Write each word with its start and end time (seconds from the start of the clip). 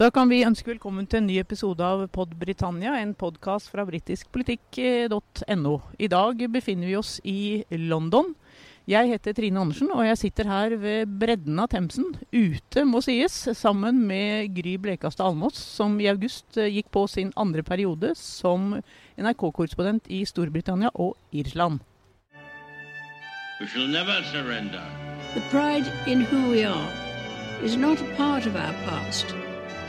Da 0.00 0.06
kan 0.08 0.30
vi 0.32 0.38
ønske 0.48 0.70
velkommen 0.70 1.04
til 1.04 1.18
en 1.18 1.26
ny 1.28 1.34
episode 1.42 1.84
av 1.84 2.06
Pod 2.08 2.30
Britannia, 2.40 2.94
en 2.96 3.10
podkast 3.12 3.68
fra 3.68 3.84
britiskpolitikk.no. 3.84 5.72
I 6.00 6.08
dag 6.08 6.40
befinner 6.54 6.88
vi 6.88 6.94
oss 6.96 7.18
i 7.28 7.60
London. 7.68 8.30
Jeg 8.88 9.10
heter 9.10 9.36
Trine 9.36 9.60
Andersen, 9.60 9.90
og 9.92 10.00
jeg 10.06 10.16
sitter 10.22 10.48
her 10.48 10.72
ved 10.80 11.12
bredden 11.20 11.60
av 11.60 11.68
Themsen, 11.74 12.16
ute 12.32 12.86
må 12.88 13.02
sies, 13.04 13.36
sammen 13.60 14.00
med 14.08 14.56
Gry 14.56 14.78
Blekastad 14.80 15.28
Almås, 15.28 15.60
som 15.60 16.00
i 16.00 16.08
august 16.08 16.56
eh, 16.56 16.72
gikk 16.78 16.88
på 16.96 17.04
sin 17.04 17.36
andre 17.36 17.60
periode 17.60 18.16
som 18.16 18.80
NRK-korrespondent 19.20 20.08
i 20.08 20.24
Storbritannia 20.24 20.96
og 20.96 21.12
Irland. 21.28 21.84
We 23.60 23.68
shall 23.68 23.84
never 23.84 24.24
surrender. 24.32 24.80
The 25.36 25.44
pride 25.52 25.92
in 26.08 26.24
who 26.24 26.48
we 26.48 26.64
are 26.64 26.88
is 27.60 27.76
not 27.76 28.00
a 28.00 28.08
part 28.16 28.48
of 28.48 28.56
our 28.56 28.72
past. 28.88 29.36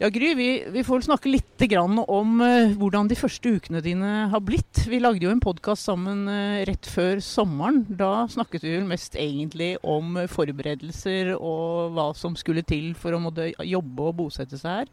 Ja, 0.00 0.08
Gry, 0.08 0.30
vi, 0.32 0.46
vi 0.72 0.80
får 0.80 1.02
snakke 1.04 1.28
litt 1.28 1.60
om 1.76 2.38
uh, 2.40 2.72
hvordan 2.80 3.10
de 3.10 3.18
første 3.20 3.50
ukene 3.52 3.82
dine 3.84 4.30
har 4.32 4.40
blitt. 4.40 4.86
Vi 4.88 4.96
lagde 4.96 5.26
jo 5.26 5.32
en 5.34 5.42
podkast 5.44 5.84
sammen 5.84 6.22
uh, 6.24 6.64
rett 6.64 6.88
før 6.88 7.20
sommeren. 7.20 7.82
Da 7.84 8.24
snakket 8.32 8.64
vi 8.64 8.72
vel 8.78 8.86
mest 8.88 9.12
egentlig 9.20 9.74
om 9.84 10.16
forberedelser 10.24 11.34
og 11.36 11.92
hva 11.92 12.06
som 12.16 12.32
skulle 12.32 12.64
til 12.64 12.94
for 12.96 13.12
å 13.12 13.20
måtte 13.20 13.50
jobbe 13.60 14.08
og 14.08 14.16
bosette 14.22 14.56
seg 14.56 14.78
her. 14.78 14.90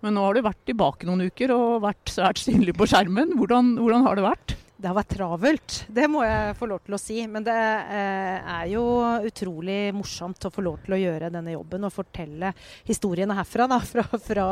Men 0.00 0.16
nå 0.16 0.24
har 0.24 0.32
du 0.32 0.46
vært 0.48 0.64
tilbake 0.72 1.04
noen 1.04 1.28
uker 1.28 1.52
og 1.52 1.84
vært 1.84 2.08
svært 2.08 2.40
synlig 2.40 2.78
på 2.80 2.88
skjermen. 2.88 3.36
Hvordan, 3.36 3.74
hvordan 3.76 4.08
har 4.08 4.16
det 4.16 4.24
vært? 4.24 4.56
Det 4.80 4.88
har 4.88 4.96
vært 4.96 5.10
travelt, 5.12 5.74
det 5.92 6.06
må 6.08 6.22
jeg 6.24 6.54
få 6.56 6.66
lov 6.70 6.78
til 6.86 6.94
å 6.96 6.98
si. 7.00 7.18
Men 7.28 7.44
det 7.44 7.52
eh, 7.52 8.46
er 8.48 8.68
jo 8.72 8.84
utrolig 9.28 9.90
morsomt 9.92 10.46
å 10.48 10.50
få 10.52 10.62
lov 10.64 10.78
til 10.86 10.94
å 10.96 11.00
gjøre 11.02 11.28
denne 11.34 11.52
jobben 11.52 11.84
og 11.84 11.92
fortelle 11.92 12.54
historiene 12.88 13.36
herfra. 13.36 13.66
Da, 13.68 13.76
fra, 13.84 14.04
fra 14.24 14.46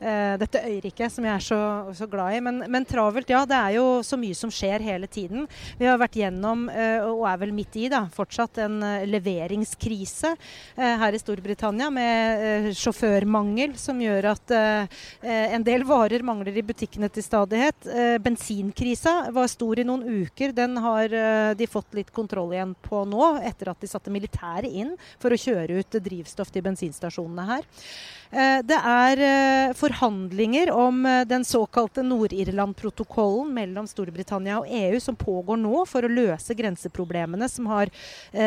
eh, 0.00 0.38
dette 0.40 0.62
øyriket 0.64 1.12
som 1.12 1.26
jeg 1.28 1.34
er 1.34 1.44
så, 1.44 1.58
så 1.98 2.08
glad 2.08 2.38
i. 2.38 2.40
Men, 2.46 2.62
men, 2.64 2.86
travelt, 2.88 3.28
ja. 3.28 3.42
Det 3.48 3.58
er 3.58 3.74
jo 3.76 3.84
så 4.08 4.16
mye 4.16 4.38
som 4.38 4.52
skjer 4.54 4.86
hele 4.86 5.10
tiden. 5.12 5.44
Vi 5.76 5.84
har 5.84 6.00
vært 6.00 6.16
gjennom, 6.16 6.64
eh, 6.72 7.04
og 7.04 7.26
er 7.28 7.44
vel 7.44 7.52
midt 7.58 7.76
i, 7.76 7.90
da, 7.92 8.06
fortsatt 8.14 8.62
en 8.64 8.80
leveringskrise 9.10 10.32
eh, 10.32 10.96
her 11.04 11.12
i 11.12 11.20
Storbritannia 11.20 11.90
med 11.92 12.70
sjåførmangel 12.78 13.76
som 13.76 14.00
gjør 14.00 14.30
at 14.32 14.56
en 15.28 15.64
del 15.66 15.84
varer 15.84 16.24
mangler 16.24 16.56
i 16.56 16.64
butikkene 16.64 17.10
til 17.12 17.24
stadighet. 17.24 17.88
bensinkrisa 18.24 19.14
var 19.34 19.48
stor 19.50 19.57
i 19.62 19.84
noen 19.86 20.04
uker. 20.22 20.52
Den 20.56 20.76
har 20.82 21.12
uh, 21.12 21.54
de 21.58 21.66
fått 21.70 21.96
litt 21.98 22.12
kontroll 22.14 22.54
igjen 22.54 22.74
på 22.84 23.02
nå, 23.08 23.24
etter 23.44 23.72
at 23.72 23.80
de 23.80 23.90
satte 23.90 24.12
militæret 24.14 24.70
inn 24.70 24.94
for 25.18 25.34
å 25.34 25.40
kjøre 25.40 25.80
ut 25.80 25.98
drivstoff 26.04 26.52
til 26.54 26.64
bensinstasjonene 26.66 27.48
her. 27.48 27.66
Uh, 28.28 28.60
det 28.66 28.76
er 28.76 29.22
uh, 29.22 29.74
forhandlinger 29.78 30.72
om 30.74 31.00
den 31.28 31.44
såkalte 31.46 32.04
Nord-Irland-protokollen 32.04 33.52
mellom 33.56 33.88
Storbritannia 33.88 34.58
og 34.60 34.68
EU 34.68 35.00
som 35.02 35.16
pågår 35.18 35.60
nå 35.60 35.84
for 35.88 36.04
å 36.04 36.12
løse 36.12 36.56
grenseproblemene 36.58 37.48
som 37.50 37.68
har 37.70 37.90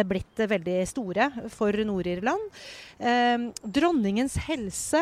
blitt 0.08 0.40
veldig 0.50 0.78
store 0.90 1.28
for 1.54 1.76
Nord-Irland. 1.86 2.44
dronningens 3.64 4.36
helse 4.46 5.02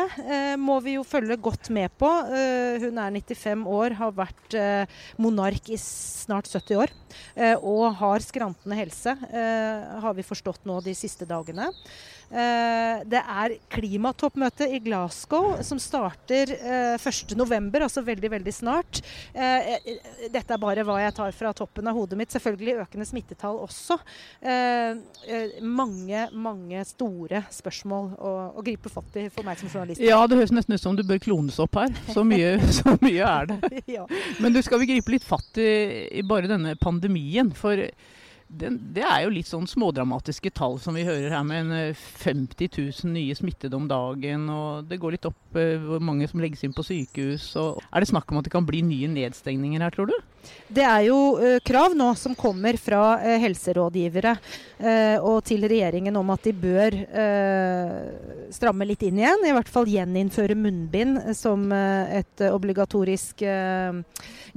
må 0.60 0.78
vi 0.84 0.94
jo 0.96 1.04
følge 1.04 1.36
godt 1.36 1.70
med 1.70 1.92
på. 2.00 2.08
hun 2.80 2.98
er 2.98 3.10
95 3.12 3.66
år, 3.68 3.96
har 4.00 4.16
vært 4.16 4.56
monark 5.20 5.68
i 5.70 5.78
snart 6.30 6.48
70 6.50 6.78
år 6.78 6.92
eh, 7.34 7.56
og 7.56 7.90
har 8.00 8.24
skrantende 8.24 8.78
helse, 8.78 9.14
eh, 9.30 10.00
har 10.04 10.16
vi 10.16 10.26
forstått 10.26 10.66
nå 10.68 10.80
de 10.84 10.94
siste 10.96 11.28
dagene. 11.28 11.70
Eh, 12.30 13.00
det 13.10 13.20
er 13.20 13.56
klimatoppmøte 13.72 14.68
i 14.70 14.78
Glasgow 14.84 15.58
som 15.66 15.80
starter 15.82 16.52
1.11., 16.98 17.80
altså 17.80 18.04
veldig, 18.06 18.30
veldig 18.36 18.54
snart. 18.54 19.00
Dette 19.34 20.54
er 20.54 20.60
bare 20.62 20.84
hva 20.86 21.00
jeg 21.02 21.14
tar 21.16 21.34
fra 21.36 21.52
toppen 21.56 21.90
av 21.90 21.98
hodet 21.98 22.18
mitt. 22.20 22.32
Selvfølgelig 22.34 22.78
økende 22.84 23.08
smittetall 23.08 23.58
også. 23.64 23.98
Mange, 25.64 26.26
mange 26.32 26.84
store 26.88 27.42
spørsmål 27.54 28.12
å, 28.18 28.34
å 28.58 28.64
gripe 28.66 28.92
fatt 28.92 29.18
i 29.20 29.26
for 29.32 29.46
meg 29.46 29.60
som 29.60 29.72
journalist. 29.72 30.02
Ja, 30.04 30.20
det 30.30 30.38
høres 30.40 30.54
nesten 30.54 30.76
ut 30.76 30.84
som 30.84 30.98
du 30.98 31.04
bør 31.06 31.22
klones 31.22 31.58
opp 31.62 31.80
her. 31.80 31.92
Så 32.14 32.24
mye, 32.26 32.56
så 32.78 32.96
mye 33.02 33.26
er 33.26 33.50
det. 33.50 33.98
Men 34.40 34.54
du 34.54 34.62
skal 34.64 34.82
vi 34.82 34.90
gripe 34.94 35.16
litt 35.16 35.26
fatt 35.26 35.60
i, 35.60 35.70
i 36.20 36.26
bare 36.26 36.50
denne 36.50 36.76
pandemien? 36.80 37.52
For 37.56 37.78
det, 38.50 38.70
det, 38.96 39.02
er 39.06 39.24
jo 39.24 39.30
litt 39.30 39.46
sånn 39.46 39.68
smådramatiske 39.70 40.50
tall 40.58 40.74
som 40.82 40.96
vi 40.98 41.04
hører 41.06 41.30
her, 41.30 41.44
med 41.46 41.70
en 41.70 41.94
50 41.94 42.66
eh, 42.66 42.78
000 43.04 43.12
nye 43.14 43.36
smittede 43.38 43.78
om 43.78 43.86
dagen. 43.90 44.48
og 44.50 44.88
Det 44.90 44.98
går 45.00 45.14
litt 45.14 45.28
opp 45.28 45.58
eh, 45.60 45.76
hvor 45.78 46.02
mange 46.02 46.26
som 46.30 46.42
legges 46.42 46.64
inn 46.66 46.74
på 46.74 46.84
sykehus. 46.86 47.46
og 47.60 47.78
Er 47.90 48.02
det 48.02 48.10
snakk 48.10 48.30
om 48.30 48.40
at 48.40 48.48
det 48.48 48.54
kan 48.54 48.66
bli 48.66 48.82
nye 48.82 49.10
nedstengninger 49.12 49.86
her, 49.86 49.94
tror 49.94 50.10
du? 50.10 50.16
Det 50.70 50.84
er 50.86 51.04
jo 51.08 51.18
uh, 51.40 51.58
krav 51.66 51.94
nå 51.98 52.12
som 52.18 52.34
kommer 52.38 52.78
fra 52.80 53.18
uh, 53.20 53.34
helserådgivere 53.42 54.32
uh, 54.80 55.16
og 55.26 55.42
til 55.46 55.66
regjeringen 55.68 56.16
om 56.16 56.30
at 56.32 56.46
de 56.46 56.54
bør 56.56 56.96
stramme 58.50 58.86
litt 58.86 59.02
inn 59.06 59.18
igjen. 59.20 59.44
I 59.46 59.52
hvert 59.54 59.70
fall 59.70 59.88
gjeninnføre 59.90 60.56
munnbind 60.58 61.34
som 61.36 61.68
et 61.72 62.42
obligatorisk 62.50 63.42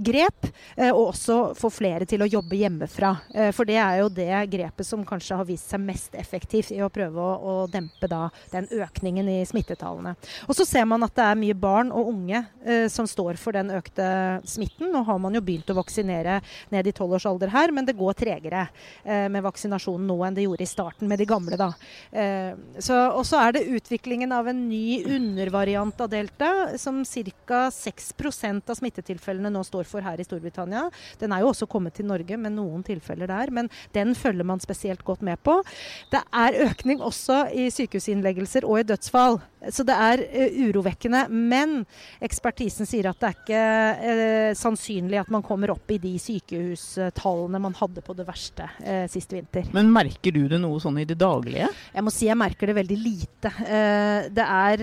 grep. 0.08 0.48
og 0.90 1.02
også 1.04 1.38
få 1.58 1.70
flere 1.74 2.08
til 2.10 2.24
å 2.24 2.30
jobbe 2.30 2.58
hjemmefra. 2.58 3.12
for 3.54 3.70
det 3.70 3.78
er 3.84 4.02
jo 4.02 4.10
det 4.14 4.32
grepet 4.54 4.88
som 4.88 5.06
kanskje 5.08 5.38
har 5.40 5.48
vist 5.48 5.72
seg 5.72 5.84
mest 5.84 6.16
effektivt 6.20 6.74
i 6.74 6.82
å 6.84 6.92
prøve 6.94 7.22
å, 7.22 7.34
å 7.38 7.56
dempe 7.72 8.10
da, 8.12 8.28
den 8.54 8.70
økningen 8.72 9.30
i 9.30 9.40
smittetallene. 9.48 10.16
Og 10.48 10.58
så 10.58 10.68
ser 10.68 10.88
man 10.90 11.04
at 11.06 11.16
det 11.18 11.28
er 11.28 11.40
mye 11.40 11.58
barn 11.58 11.92
og 11.94 12.12
unge 12.14 12.44
som 12.92 13.08
står 13.10 13.38
for 13.40 13.56
den 13.56 13.72
økte 13.76 14.06
smitten. 14.48 14.92
Nå 14.94 15.04
har 15.08 15.20
man 15.22 15.36
jo 15.36 15.42
begynt 15.44 15.70
å 15.72 15.78
vaksinere 15.78 16.40
ned 16.74 16.88
i 16.88 16.94
tolvårsalder 16.96 17.52
her, 17.54 17.74
men 17.76 17.88
det 17.88 17.96
går 17.98 18.18
tregere 18.18 18.66
eh, 19.04 19.28
med 19.32 19.44
vaksinasjonen 19.46 20.08
nå 20.08 20.18
enn 20.26 20.38
det 20.38 20.46
gjorde 20.48 20.66
i 20.66 20.70
starten 20.70 21.10
med 21.10 21.22
de 21.22 21.28
gamle. 21.30 21.60
da. 21.60 21.70
Eh, 22.12 22.54
og 23.14 23.24
så 23.28 23.42
er 23.42 23.58
det 23.58 23.66
utviklingen 23.78 24.34
av 24.36 24.50
en 24.52 24.64
ny 24.70 25.04
undervariant 25.18 26.02
av 26.04 26.12
delta, 26.12 26.52
som 26.82 27.04
ca. 27.04 27.64
6% 27.74 28.70
av 28.70 28.80
smittetilfellene 28.80 29.52
nå 29.54 29.64
står 29.68 29.88
for 29.90 30.06
her 30.06 30.20
i 30.20 30.28
Storbritannia. 30.28 30.88
Den 31.22 31.34
er 31.34 31.44
jo 31.44 31.52
også 31.52 31.70
kommet 31.70 31.98
til 31.98 32.08
Norge 32.10 32.38
med 32.40 32.56
noen 32.56 32.84
tilfeller 32.86 33.30
der, 33.30 33.54
men 33.54 33.70
den 33.96 34.16
følger 34.16 34.44
man 34.44 34.60
spesielt 34.60 35.06
godt 35.06 35.22
med 35.22 35.38
på. 35.44 35.62
Det 36.12 36.22
er 36.34 36.62
økning 36.70 37.02
også 37.02 37.48
i 37.54 37.70
sykehusinnleggelser 37.70 38.66
og 38.66 38.80
i 38.80 38.84
dødsfall. 38.84 39.40
Så 39.72 39.86
det 39.88 39.96
er 39.96 40.24
uh, 40.24 40.58
urovekkende. 40.68 41.26
Men 41.30 41.82
ekspertisen 42.24 42.88
sier 42.90 43.10
at 43.12 43.20
det 43.22 43.30
er 43.30 43.38
ikke 43.38 43.64
uh, 44.04 44.52
sannsynlig 44.58 45.22
at 45.22 45.32
man 45.34 45.46
kommer 45.46 45.74
opp 45.74 45.94
i 45.94 46.00
de 46.02 46.14
sykehustallene 46.22 47.62
man 47.64 47.78
hadde 47.80 48.04
på 48.06 48.16
det 48.18 48.28
verste 48.28 48.68
uh, 48.82 49.06
sist 49.12 49.34
vinter. 49.36 49.70
Men 49.76 49.92
merker 49.94 50.36
du 50.36 50.44
det 50.52 50.60
noe 50.62 50.82
sånn 50.84 51.00
i 51.02 51.08
det 51.08 51.18
daglige? 51.22 51.70
Jeg 51.94 52.06
må 52.06 52.14
si 52.14 52.28
jeg 52.30 52.40
merker 52.40 52.70
det 52.70 52.78
veldig 52.78 53.00
lite. 53.00 53.52
det 54.34 54.44
er 54.44 54.82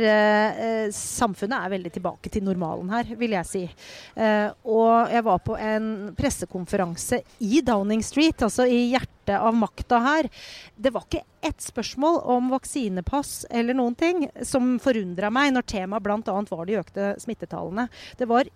Samfunnet 0.95 1.65
er 1.65 1.73
veldig 1.73 1.93
tilbake 1.95 2.31
til 2.33 2.45
normalen 2.45 2.91
her, 2.93 3.09
vil 3.19 3.35
jeg 3.35 3.49
si. 3.49 3.63
og 4.17 5.13
jeg 5.13 5.25
var 5.27 5.41
på 5.45 5.57
en 5.61 5.87
pressekonferanse 6.17 7.21
i 7.47 7.63
Downing 7.67 8.03
Street, 8.05 8.43
altså 8.47 8.67
i 8.69 8.91
hjertet 8.93 9.20
hjertet 9.31 9.47
av 9.47 9.55
makta 9.55 9.99
her. 9.99 10.29
Det 10.77 10.91
var 10.91 11.05
ikke 11.07 11.25
ett 11.43 11.63
spørsmål 11.63 12.21
om 12.25 12.51
vaksinepass 12.51 13.47
eller 13.51 13.75
noen 13.75 13.95
ting 13.95 14.29
som 14.43 14.79
forundra 14.79 15.31
meg, 15.31 15.53
når 15.55 15.67
temaet 15.67 16.03
bl.a. 16.03 16.43
var 16.51 16.67
de 16.67 16.79
økte 16.81 17.15
smittetallene. 17.21 17.89
Det 18.19 18.29
var 18.29 18.49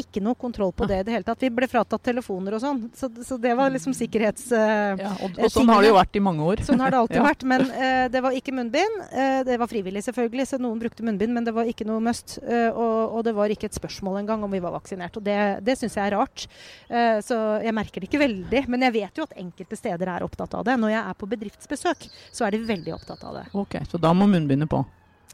ikke 0.00 0.22
noe 0.24 0.38
kontroll 0.38 0.72
på 0.76 0.86
det 0.88 1.00
i 1.02 1.04
det 1.06 1.14
hele 1.14 1.26
tatt. 1.26 1.40
Vi 1.42 1.50
ble 1.54 1.68
fratatt 1.70 2.02
telefoner 2.04 2.56
og 2.56 2.62
sånn. 2.62 2.80
Så, 2.96 3.10
så, 3.26 3.38
det 3.40 3.54
var 3.58 3.72
liksom 3.74 3.94
sikkerhets... 3.96 4.48
Uh, 4.52 4.98
ja, 4.98 5.12
og, 5.24 5.38
og 5.38 5.52
sånn 5.52 5.70
har 5.72 5.84
det 5.84 5.90
jo 5.90 5.96
vært 5.98 6.18
i 6.18 6.22
mange 6.24 6.46
år. 6.46 6.62
Sånn 6.66 6.82
har 6.82 6.94
det 6.94 7.00
alltid 7.00 7.18
ja. 7.20 7.26
vært. 7.26 7.44
Men 7.52 7.64
uh, 7.70 8.04
det 8.12 8.22
var 8.24 8.36
ikke 8.38 8.54
munnbind. 8.56 9.00
Uh, 9.12 9.40
det 9.48 9.58
var 9.60 9.70
frivillig, 9.70 10.02
selvfølgelig, 10.06 10.48
så 10.52 10.60
noen 10.62 10.82
brukte 10.82 11.06
munnbind, 11.06 11.34
men 11.36 11.48
det 11.48 11.54
var 11.56 11.70
ikke 11.70 11.86
noe 11.88 12.02
must. 12.04 12.38
Og, 12.48 12.98
og, 13.14 13.20
det 13.26 13.34
var 13.36 13.52
ikke 13.52 13.68
et 13.68 13.76
spørsmål 13.76 14.20
engang 14.22 14.44
om 14.44 14.52
vi 14.52 14.62
var 14.62 14.74
vaksinert. 14.76 15.18
Og 15.18 15.24
det, 15.26 15.38
det 15.66 15.78
syns 15.78 15.96
jeg 15.98 16.06
er 16.06 16.16
rart. 16.16 16.46
så 17.24 17.38
jeg 17.64 17.74
merker 17.76 18.02
det 18.02 18.08
ikke 18.10 18.22
veldig. 18.22 18.64
Men 18.70 18.86
jeg 18.88 18.96
vet 18.98 19.20
jo 19.20 19.26
at 19.28 19.36
enkelte 19.40 19.78
steder 19.78 20.12
er 20.14 20.26
opptatt 20.26 20.54
av 20.58 20.66
det. 20.68 20.76
Når 20.80 20.94
jeg 20.94 21.02
er 21.02 21.18
på 21.18 21.30
bedriftsbesøk, 21.30 22.08
så 22.32 22.46
er 22.46 22.56
de 22.56 22.62
veldig 22.68 22.94
opptatt 22.96 23.24
av 23.28 23.40
det. 23.40 23.48
Ok, 23.58 23.80
Så 23.90 24.00
da 24.00 24.14
må 24.16 24.28
munnbindet 24.30 24.70
på? 24.70 24.84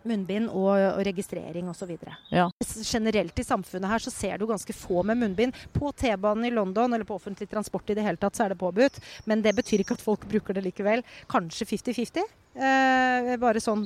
Munnbind 0.09 0.51
og, 0.53 0.73
og 0.75 1.03
registrering 1.07 1.69
osv. 1.71 1.97
Ja. 2.33 2.49
Generelt 2.85 3.39
i 3.39 3.47
samfunnet 3.47 3.91
her 3.91 4.05
så 4.05 4.13
ser 4.15 4.39
du 4.39 4.47
ganske 4.51 4.77
få 4.77 5.03
med 5.07 5.21
munnbind. 5.21 5.57
På 5.73 5.93
T-banen 5.93 6.49
i 6.49 6.55
London 6.55 6.93
eller 6.93 7.09
på 7.09 7.19
offentlig 7.19 7.51
transport 7.51 7.91
i 7.91 7.99
det 7.99 8.07
hele 8.07 8.21
tatt 8.21 8.37
så 8.37 8.47
er 8.47 8.55
det 8.55 8.61
påbudt. 8.61 9.01
Men 9.31 9.45
det 9.45 9.57
betyr 9.57 9.85
ikke 9.85 9.99
at 9.99 10.05
folk 10.05 10.27
bruker 10.31 10.57
det 10.57 10.67
likevel. 10.69 11.05
Kanskje 11.31 11.69
50-50? 11.75 12.33
Eh, 12.55 13.35
bare 13.43 13.59
sånn 13.59 13.83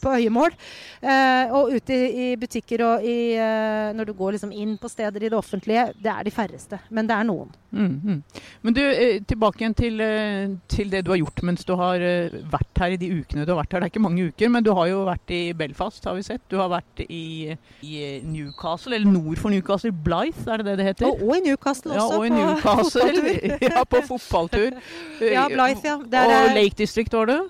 på 0.00 0.12
øyemål. 0.16 0.54
Eh, 1.02 1.50
og 1.52 1.74
ute 1.76 1.92
i, 1.92 2.06
i 2.32 2.36
butikker 2.40 2.80
og 2.86 3.04
i, 3.04 3.34
eh, 3.36 3.90
når 3.96 4.08
du 4.08 4.14
går 4.16 4.36
liksom 4.38 4.52
inn 4.56 4.78
på 4.80 4.88
steder 4.88 5.26
i 5.26 5.28
det 5.28 5.36
offentlige, 5.36 5.90
det 6.00 6.12
er 6.12 6.24
de 6.24 6.32
færreste. 6.32 6.78
Men 6.88 7.08
det 7.10 7.18
er 7.18 7.26
noen. 7.28 7.50
Mm, 7.68 8.00
mm. 8.00 8.22
Men 8.64 8.72
du, 8.78 8.80
eh, 8.80 9.18
tilbake 9.28 9.60
igjen 9.60 9.76
til, 9.76 10.00
eh, 10.00 10.48
til 10.72 10.88
det 10.88 11.02
du 11.04 11.10
har 11.12 11.20
gjort 11.20 11.42
mens 11.44 11.66
du 11.68 11.74
har 11.76 12.00
eh, 12.00 12.32
vært 12.48 12.80
her 12.80 12.94
i 12.96 13.00
de 13.02 13.10
ukene 13.12 13.44
du 13.44 13.52
har 13.52 13.60
vært 13.60 13.76
her. 13.76 13.84
Det 13.84 13.90
er 13.90 13.92
ikke 13.92 14.04
mange 14.06 14.30
uker, 14.32 14.48
men 14.56 14.64
du 14.64 14.72
har 14.72 14.88
jo 14.88 15.04
vært 15.04 15.34
i 15.36 15.42
Belfast, 15.52 16.08
har 16.08 16.16
vi 16.16 16.24
sett. 16.24 16.40
Du 16.48 16.56
har 16.62 16.72
vært 16.72 17.04
i, 17.10 17.52
i 17.84 17.94
Newcastle, 18.24 18.96
eller 18.96 19.12
nord 19.12 19.36
for 19.36 19.52
Newcastle, 19.52 19.92
Blythe, 19.92 20.48
er 20.48 20.62
det 20.64 20.70
det 20.72 20.78
det 20.80 20.88
heter? 20.94 21.12
Og, 21.12 21.28
og 21.28 21.36
i 21.36 21.44
Newcastle 21.50 21.92
ja, 21.92 22.08
også. 22.08 22.16
og 22.16 22.26
i 22.26 22.32
på 22.32 22.40
Newcastle. 22.40 23.08
fotballtur. 23.12 23.68
ja, 23.76 23.84
på 23.84 24.04
fotballtur. 24.08 24.82
Ja, 25.36 25.48
Blythe, 25.52 25.84
ja. 25.84 25.98
Der 26.08 26.24
og 26.24 26.36
er- 26.48 26.54
Lake 26.56 26.78
District 26.78 27.12
var 27.12 27.26
det. 27.28 27.40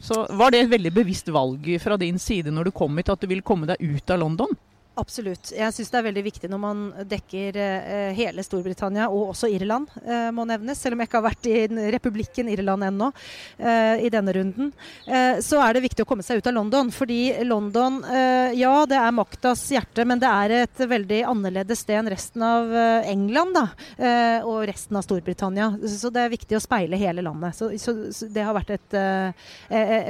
Så 0.00 0.26
Var 0.36 0.52
det 0.52 0.60
et 0.60 0.70
veldig 0.70 0.92
bevisst 0.94 1.28
valg 1.32 1.68
fra 1.82 1.96
din 2.00 2.18
side 2.20 2.52
når 2.52 2.68
du 2.68 2.76
kom 2.76 2.96
hit, 2.98 3.10
at 3.12 3.20
du 3.20 3.28
vil 3.30 3.44
komme 3.46 3.68
deg 3.70 3.80
ut 3.80 4.12
av 4.12 4.20
London? 4.22 4.52
Absolutt. 4.96 5.50
Jeg 5.52 5.74
syns 5.76 5.90
det 5.92 5.98
er 5.98 6.04
veldig 6.06 6.22
viktig 6.24 6.48
når 6.48 6.60
man 6.62 6.78
dekker 7.04 7.56
eh, 7.60 8.12
hele 8.16 8.40
Storbritannia, 8.40 9.10
og 9.12 9.34
også 9.34 9.50
Irland, 9.52 9.90
eh, 10.00 10.30
må 10.32 10.46
nevnes. 10.48 10.78
Selv 10.80 10.96
om 10.96 11.02
jeg 11.02 11.10
ikke 11.10 11.20
har 11.20 11.26
vært 11.26 11.48
i 11.50 11.90
republikken 11.92 12.48
Irland 12.48 12.86
ennå 12.86 13.10
eh, 13.60 14.06
i 14.06 14.10
denne 14.12 14.32
runden. 14.32 14.70
Eh, 15.04 15.42
så 15.44 15.60
er 15.60 15.76
det 15.76 15.82
viktig 15.84 16.06
å 16.06 16.08
komme 16.08 16.24
seg 16.24 16.40
ut 16.40 16.48
av 16.48 16.56
London. 16.56 16.88
Fordi 16.96 17.18
London, 17.44 17.98
eh, 18.08 18.54
ja 18.56 18.72
det 18.88 18.96
er 18.96 19.12
maktas 19.18 19.66
hjerte, 19.74 20.06
men 20.08 20.22
det 20.22 20.30
er 20.30 20.54
et 20.62 20.82
veldig 20.88 21.20
annerledes 21.28 21.84
sted 21.84 22.00
enn 22.00 22.08
resten 22.14 22.46
av 22.48 22.72
England 23.04 23.52
da, 23.58 23.66
eh, 24.00 24.48
og 24.48 24.64
resten 24.72 24.96
av 24.96 25.04
Storbritannia. 25.04 25.68
Så 25.92 26.08
det 26.14 26.24
er 26.24 26.32
viktig 26.32 26.56
å 26.56 26.62
speile 26.64 26.96
hele 26.96 27.26
landet. 27.26 27.60
Så, 27.60 27.92
det 28.32 28.48
har 28.48 28.56
vært 28.56 28.72
et 28.78 28.98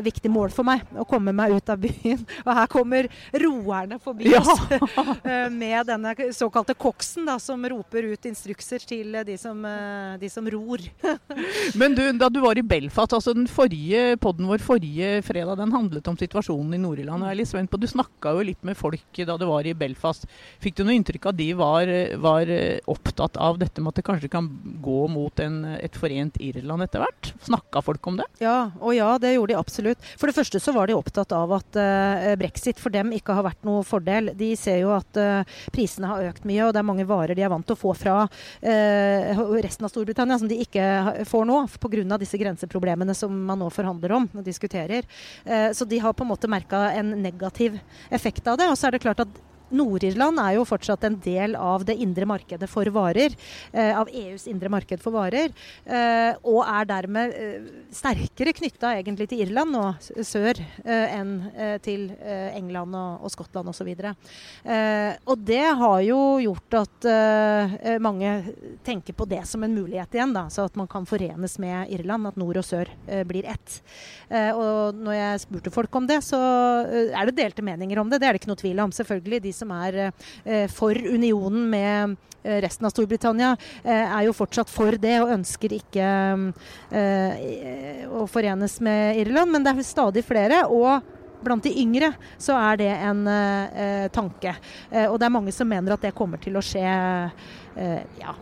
viktig 0.07 0.31
mål 0.31 0.55
for 0.55 0.67
meg, 0.69 0.87
å 0.95 1.09
komme 1.11 1.35
meg 1.35 1.59
ut 1.59 1.75
av 1.75 1.83
byen. 1.83 2.23
Og 2.47 2.55
her 2.55 2.71
kommer 2.71 3.11
roerne 3.35 3.99
forbi 3.99 4.31
Ja. 4.31 4.43
Eh, 5.27 5.49
med 5.51 5.89
denne 5.89 6.13
såkalte 6.35 6.75
koksen 6.79 7.27
da, 7.27 7.37
som 7.43 7.63
roper 7.69 8.05
ut 8.13 8.27
instrukser 8.29 8.83
til 8.87 9.15
eh, 9.17 9.25
de 9.27 9.35
som, 9.41 9.59
eh, 9.67 10.17
de 10.21 10.29
som 10.31 10.47
ror. 10.51 10.83
Men 11.81 11.97
du, 11.97 12.03
da 12.19 12.29
du 12.33 12.39
var 12.45 12.59
i 12.59 12.65
Belfast, 12.67 13.15
altså 13.17 13.35
den 13.35 13.49
forrige 13.51 14.17
podden 14.23 14.49
vår 14.51 14.63
forrige 14.63 15.23
fredag, 15.27 15.59
den 15.61 15.75
handlet 15.75 16.07
om 16.11 16.19
situasjonen 16.21 16.77
i 16.77 16.81
Nord-Irland. 16.83 17.27
Jeg 17.27 17.35
er 17.35 17.41
litt 17.41 17.51
spent 17.51 17.73
på, 17.73 17.81
Du 17.83 17.89
snakka 17.91 18.37
jo 18.37 18.45
litt 18.47 18.63
med 18.67 18.79
folk 18.79 19.23
da 19.27 19.39
du 19.41 19.47
var 19.49 19.67
i 19.67 19.75
Belfast. 19.79 20.29
Fikk 20.63 20.79
du 20.79 20.85
noe 20.87 20.97
inntrykk 20.99 21.27
av 21.27 21.35
at 21.35 21.41
de 21.41 21.49
var, 21.59 21.93
var 22.23 22.53
opptatt 22.93 23.41
av 23.43 23.59
dette 23.61 23.83
med 23.83 23.93
at 23.93 24.01
det 24.01 24.07
kanskje 24.07 24.31
kan 24.33 24.51
gå 24.85 25.01
mot 25.11 25.43
en, 25.43 25.63
et 25.81 25.99
forent 25.99 26.39
Irland 26.43 26.87
etter 26.87 27.03
hvert? 27.03 27.33
Snakka 27.49 27.83
folk 27.85 28.07
om 28.11 28.21
det? 28.21 28.29
Ja, 28.43 28.71
og 28.81 28.95
ja, 28.97 29.11
det 29.23 29.35
gjorde 29.35 29.55
de 29.55 29.59
absolutt. 29.59 30.07
For 30.21 30.31
det 30.31 30.37
første 30.37 30.61
så 30.63 30.75
var 30.77 30.89
de 30.89 30.97
opptatt 30.97 31.33
av 31.35 31.53
at 31.59 31.79
uh, 31.79 32.35
brexit 32.39 32.81
for 32.81 32.95
dem 32.95 33.13
ikke 33.17 33.37
har 33.37 33.47
vært 33.47 33.67
noe 33.67 33.85
fordel. 33.87 34.33
De 34.39 34.53
ser 34.67 34.83
jo 34.83 34.93
at 34.97 35.21
uh, 35.21 35.57
prisene 35.75 36.11
har 36.11 36.29
økt 36.33 36.47
mye, 36.49 36.65
og 36.67 36.75
det 36.75 36.83
er 36.83 36.89
mange 36.91 37.07
varer 37.09 37.39
de 37.39 37.45
er 37.47 37.53
vant 37.53 37.67
til 37.67 37.77
å 37.77 37.81
få 37.81 37.95
fra 37.97 38.19
uh, 38.27 39.43
resten 39.63 39.87
av 39.87 39.93
Storbritannia 39.93 40.39
som 40.43 40.51
de 40.51 40.61
ikke 40.67 41.27
får 41.29 41.49
nå 41.49 41.63
pga. 41.81 42.19
disse 42.21 42.39
grenseproblemene 42.41 43.15
som 43.17 43.33
man 43.49 43.61
nå 43.63 43.71
forhandler 43.73 44.17
om 44.19 44.29
og 44.35 44.47
diskuterer. 44.47 45.07
Uh, 45.47 45.71
så 45.77 45.89
de 45.89 46.01
har 46.03 46.17
på 46.17 46.27
en 46.27 46.33
måte 46.35 46.51
merka 46.51 46.89
en 46.93 47.15
negativ 47.23 47.79
effekt 48.11 48.47
av 48.47 48.59
det. 48.59 48.71
Og 48.71 48.79
så 48.79 48.89
er 48.89 48.97
det 48.97 49.05
klart 49.05 49.25
at 49.25 49.43
Nord-Irland 49.75 50.39
er 50.43 50.57
jo 50.57 50.67
fortsatt 50.69 51.05
en 51.09 51.19
del 51.25 51.57
av 51.59 51.85
det 51.87 51.97
indre 52.03 52.27
markedet 52.29 52.69
for 52.71 52.87
varer. 52.95 53.35
Eh, 53.73 53.93
av 53.99 54.09
EUs 54.13 54.47
indre 54.51 54.71
marked 54.73 55.03
for 55.03 55.15
varer. 55.17 55.53
Eh, 55.85 56.33
og 56.47 56.63
er 56.63 56.89
dermed 56.89 57.35
eh, 57.35 57.67
sterkere 57.95 58.55
knytta 58.57 58.95
egentlig 58.99 59.29
til 59.31 59.43
Irland 59.47 59.77
og 59.79 60.07
sør 60.27 60.61
eh, 60.61 61.17
enn 61.17 61.35
eh, 61.55 61.77
til 61.83 62.09
eh, 62.21 62.55
England 62.57 62.95
og, 62.97 63.27
og 63.27 63.35
Skottland 63.35 63.73
osv. 63.73 63.91
Eh, 63.91 65.13
og 65.27 65.45
det 65.47 65.65
har 65.81 66.01
jo 66.07 66.21
gjort 66.43 66.79
at 66.83 67.09
mange 68.03 68.31
tenker 68.85 69.15
på 69.17 69.27
det 69.29 69.43
som 69.49 69.63
en 69.65 69.75
mulighet 69.75 70.15
igjen. 70.17 70.35
Da, 70.35 70.47
så 70.53 70.67
at 70.67 70.77
man 70.79 70.89
kan 70.91 71.07
forenes 71.09 71.57
med 71.63 71.91
Irland. 71.95 72.29
At 72.31 72.39
nord 72.41 72.59
og 72.61 72.67
sør 72.67 72.89
blir 73.29 73.47
ett. 73.49 73.79
Og 74.57 74.97
når 74.99 75.17
jeg 75.17 75.43
spurte 75.45 75.73
folk 75.75 75.99
om 75.99 76.09
det, 76.09 76.19
så 76.27 76.39
er 76.87 77.29
det 77.29 77.37
delte 77.39 77.65
meninger 77.65 78.01
om 78.01 78.11
det. 78.11 78.21
Det 78.23 78.29
er 78.29 78.37
det 78.37 78.43
ikke 78.43 78.51
noe 78.51 78.61
tvil 78.61 78.83
om. 78.83 78.95
Selvfølgelig. 78.95 79.43
De 79.47 79.55
som 79.57 79.73
er 79.77 79.99
eh, 80.07 80.67
for 80.73 80.95
unionen 80.95 81.67
med 81.73 82.17
eh, 82.43 82.61
resten 82.65 82.87
av 82.87 82.95
Storbritannia, 82.95 83.55
eh, 83.83 84.05
er 84.07 84.27
jo 84.29 84.37
fortsatt 84.37 84.71
for 84.73 84.99
det 85.01 85.19
og 85.23 85.35
ønsker 85.39 85.77
ikke 85.81 86.09
å 88.07 88.25
forenes 88.31 88.79
med 88.85 89.23
Irland. 89.23 89.53
Men 89.53 89.65
det 89.65 89.75
er 89.75 89.87
stadig 89.87 90.25
flere. 90.27 90.65
og 90.71 91.15
Blant 91.45 91.67
de 91.67 91.73
yngre 91.83 92.13
så 92.41 92.57
er 92.59 92.81
det 92.81 92.91
en 92.95 93.23
uh, 93.29 94.09
tanke. 94.15 94.57
Uh, 94.91 95.07
og 95.11 95.19
det 95.21 95.29
er 95.29 95.35
mange 95.35 95.53
som 95.55 95.69
mener 95.69 95.95
at 95.95 96.07
det 96.09 96.15
kommer 96.17 96.41
til 96.43 96.57
å 96.57 96.65
skje 96.65 96.83
uh, 96.83 98.01
ja, 98.19 98.33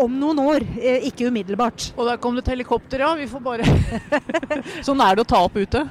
om 0.00 0.14
noen 0.20 0.40
år. 0.42 0.64
Eh, 0.78 1.06
ikke 1.08 1.28
umiddelbart. 1.28 1.90
Og 1.96 2.08
der 2.08 2.20
kom 2.22 2.36
det 2.36 2.44
et 2.46 2.52
helikopter, 2.54 3.02
ja. 3.04 3.12
Vi 3.18 3.28
får 3.30 3.42
bare 3.44 3.66
Sånn 4.86 5.02
er 5.04 5.18
det 5.18 5.24
å 5.24 5.28
ta 5.28 5.42
opp 5.46 5.56
ute. 5.58 5.84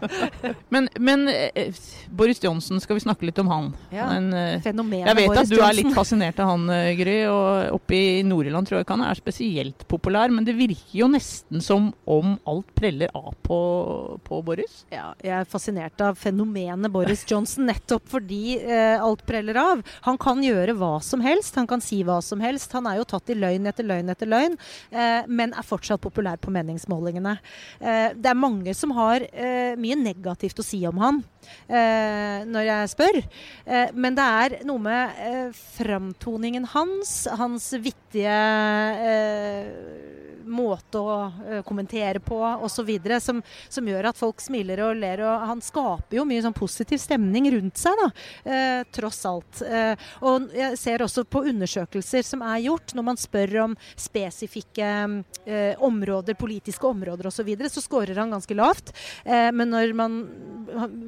Men, 0.74 0.86
men 0.98 1.26
eh, 1.30 1.74
Boris 2.14 2.38
Johnson, 2.42 2.80
skal 2.82 2.96
vi 2.98 3.02
snakke 3.02 3.26
litt 3.26 3.38
om 3.42 3.48
han? 3.50 3.70
Ja. 3.92 4.06
Men, 4.12 4.30
eh, 4.36 4.60
Fenomenet 4.62 5.08
jeg 5.10 5.18
vet 5.18 5.30
Boris 5.32 5.42
at 5.42 5.52
du 5.52 5.62
er 5.64 5.76
litt 5.76 5.94
fascinert 5.96 6.38
av 6.42 6.52
han, 6.52 6.66
Gry. 6.98 7.16
Og 7.30 7.76
oppe 7.80 7.96
i 7.96 8.22
Nord-Irland 8.26 8.68
tror 8.68 8.80
jeg 8.80 8.86
ikke 8.86 8.98
han 8.98 9.06
er 9.08 9.18
spesielt 9.18 9.86
populær. 9.90 10.32
Men 10.32 10.46
det 10.46 10.56
virker 10.58 11.00
jo 11.02 11.10
nesten 11.10 11.64
som 11.64 11.90
om 12.10 12.36
alt 12.48 12.70
preller 12.78 13.12
av 13.16 13.34
på, 13.46 13.60
på 14.26 14.42
Boris. 14.46 14.84
Ja, 14.92 15.10
jeg 15.22 15.34
er 15.40 15.50
fascinert 15.50 16.00
av 16.04 16.18
fenomenet 16.20 16.92
Boris 16.92 17.24
Johnson 17.28 17.68
nettopp 17.70 18.08
fordi 18.10 18.58
eh, 18.60 19.00
alt 19.00 19.24
preller 19.28 19.58
av. 19.60 19.84
Han 20.06 20.18
kan 20.20 20.42
gjøre 20.44 20.76
hva 20.78 20.96
som 21.04 21.22
helst, 21.24 21.58
han 21.58 21.68
kan 21.70 21.82
si 21.84 22.02
hva 22.06 22.20
som 22.24 22.42
helst. 22.44 22.72
Han 22.76 22.88
er 22.90 23.00
jo 23.00 23.08
tatt 23.08 23.30
i 23.32 23.38
løgn 23.40 23.68
etter 23.70 23.86
løgn 23.88 24.12
etter 24.12 24.30
løgn, 24.30 24.56
eh, 24.92 25.28
men 25.28 25.54
er 25.54 25.66
fortsatt 25.66 26.02
populær 26.04 26.40
på 26.40 26.52
meningsmålingene. 26.54 27.36
Eh, 27.80 28.08
det 28.16 28.32
er 28.32 28.38
mange 28.38 28.74
som 28.76 28.94
har 28.96 29.24
eh, 29.30 29.76
mye 29.80 29.98
negativt 29.98 30.60
å 30.60 30.66
si 30.66 30.82
om 30.88 31.00
han 31.02 31.22
eh, 31.68 32.46
når 32.48 32.68
jeg 32.68 32.92
spør. 32.94 33.20
Eh, 33.66 33.92
men 33.94 34.18
det 34.18 34.28
er 34.44 34.58
noe 34.68 34.84
med 34.84 35.22
eh, 35.24 35.62
framtoningen 35.78 36.68
hans, 36.74 37.14
hans 37.40 37.72
vittige 37.80 38.38
måte 40.46 41.00
å 41.00 41.16
eh, 41.48 41.62
kommentere 41.66 42.20
på 42.22 42.38
osv. 42.38 42.90
Som, 43.20 43.42
som 43.68 43.88
gjør 43.88 44.10
at 44.10 44.18
folk 44.18 44.40
smiler 44.42 44.82
og 44.84 44.98
ler. 45.00 45.22
og 45.26 45.46
Han 45.50 45.62
skaper 45.64 46.20
jo 46.20 46.26
mye 46.28 46.42
sånn 46.44 46.56
positiv 46.56 47.00
stemning 47.02 47.50
rundt 47.54 47.80
seg, 47.80 47.98
da, 48.00 48.08
eh, 48.52 48.82
tross 48.94 49.22
alt. 49.28 49.62
Eh, 49.66 49.94
og 50.26 50.50
jeg 50.56 50.78
ser 50.80 51.04
også 51.04 51.26
på 51.28 51.44
undersøkelser 51.50 52.26
som 52.26 52.44
er 52.46 52.64
gjort, 52.66 52.94
når 52.96 53.08
man 53.10 53.20
spør 53.20 53.56
om 53.66 53.76
spesifikke 53.98 54.90
områder, 55.80 56.36
politiske 56.38 56.86
områder 56.86 57.28
osv., 57.28 57.40
så, 57.40 57.44
videre, 57.46 57.70
så 57.72 57.80
scorer 57.80 58.18
han 58.20 58.34
ganske 58.34 58.52
lavt. 58.52 58.90
Men 59.24 59.70
når 59.72 59.94
man, 59.96 60.18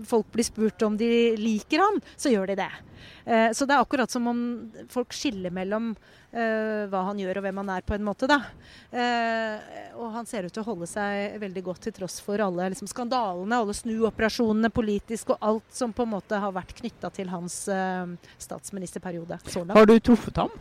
folk 0.08 0.30
blir 0.32 0.46
spurt 0.48 0.80
om 0.86 0.96
de 0.96 1.10
liker 1.36 1.82
han, 1.82 2.00
så 2.16 2.32
gjør 2.32 2.54
de 2.54 2.56
det. 2.62 2.70
Eh, 3.24 3.50
så 3.54 3.66
det 3.66 3.76
er 3.76 3.82
akkurat 3.84 4.10
som 4.10 4.26
om 4.30 4.40
folk 4.90 5.14
skiller 5.14 5.54
mellom 5.54 5.92
eh, 6.32 6.88
hva 6.90 7.04
han 7.08 7.20
gjør 7.22 7.40
og 7.40 7.46
hvem 7.46 7.60
han 7.62 7.72
er, 7.76 7.84
på 7.86 7.96
en 7.96 8.06
måte. 8.06 8.28
da. 8.30 8.40
Eh, 8.90 9.92
og 9.98 10.10
han 10.16 10.28
ser 10.28 10.48
ut 10.48 10.54
til 10.54 10.64
å 10.64 10.68
holde 10.72 10.88
seg 10.90 11.38
veldig 11.42 11.64
godt 11.68 11.86
til 11.86 11.96
tross 12.00 12.18
for 12.24 12.42
alle 12.42 12.72
liksom, 12.72 12.90
skandalene, 12.90 13.62
alle 13.62 13.76
snuoperasjonene 13.76 14.72
politisk 14.74 15.34
og 15.34 15.48
alt 15.52 15.70
som 15.74 15.94
på 15.94 16.06
en 16.06 16.14
måte 16.16 16.42
har 16.42 16.54
vært 16.54 16.74
knytta 16.80 17.12
til 17.14 17.30
hans 17.32 17.64
statsministerperiode 18.42 19.38
så 19.46 19.62
langt. 19.64 19.78
Har 19.78 19.88
du 19.88 19.98
truffet 20.00 20.42
ham? 20.42 20.52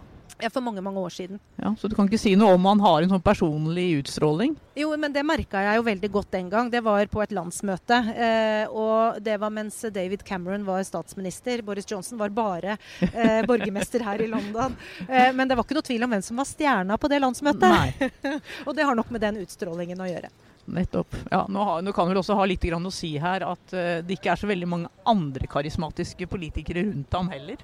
Ja, 0.42 0.50
for 0.50 0.64
mange, 0.66 0.82
mange 0.82 1.00
år 1.00 1.14
siden. 1.14 1.40
Ja, 1.62 1.76
så 1.78 1.88
du 1.88 1.96
kan 1.96 2.08
ikke 2.10 2.20
si 2.22 2.34
noe 2.40 2.56
om 2.58 2.66
han 2.66 2.82
har 2.82 3.04
en 3.04 3.12
sånn 3.14 3.24
personlig 3.24 3.88
utstråling? 4.00 4.56
Jo, 4.78 4.90
men 4.98 5.14
det 5.14 5.24
merka 5.28 5.62
jeg 5.62 5.78
jo 5.78 5.86
veldig 5.86 6.10
godt 6.12 6.32
den 6.34 6.50
gang. 6.50 6.72
Det 6.74 6.82
var 6.84 7.06
på 7.12 7.22
et 7.22 7.36
landsmøte. 7.36 8.00
Eh, 8.16 8.74
og 8.74 9.20
det 9.22 9.38
var 9.42 9.54
mens 9.54 9.78
David 9.94 10.26
Cameron 10.28 10.66
var 10.66 10.82
statsminister. 10.88 11.62
Boris 11.66 11.90
Johnson 11.90 12.18
var 12.22 12.34
bare 12.34 12.78
eh, 13.12 13.42
borgermester 13.50 14.06
her 14.08 14.24
i 14.26 14.30
London. 14.32 14.78
Eh, 15.08 15.30
men 15.36 15.48
det 15.48 15.60
var 15.60 15.68
ikke 15.68 15.78
noe 15.78 15.90
tvil 15.92 16.08
om 16.08 16.16
hvem 16.16 16.26
som 16.26 16.42
var 16.42 16.50
stjerna 16.50 16.98
på 16.98 17.12
det 17.12 17.22
landsmøtet. 17.22 17.68
Nei. 17.70 18.38
og 18.66 18.74
det 18.78 18.88
har 18.88 18.98
nok 18.98 19.14
med 19.14 19.24
den 19.24 19.44
utstrålingen 19.44 20.02
å 20.02 20.10
gjøre. 20.10 20.34
Nettopp. 20.70 21.16
Ja, 21.32 21.46
nå, 21.50 21.64
har, 21.66 21.82
nå 21.82 21.94
kan 21.96 22.10
vel 22.10 22.20
også 22.22 22.38
ha 22.38 22.46
litt 22.46 22.66
å 22.72 22.94
si 22.94 23.16
her 23.22 23.46
at 23.48 23.74
eh, 23.74 24.04
det 24.06 24.18
ikke 24.20 24.34
er 24.34 24.42
så 24.42 24.50
veldig 24.50 24.70
mange 24.70 24.92
andre 25.10 25.50
karismatiske 25.50 26.28
politikere 26.30 26.86
rundt 26.90 27.18
ham 27.18 27.32
heller. 27.34 27.64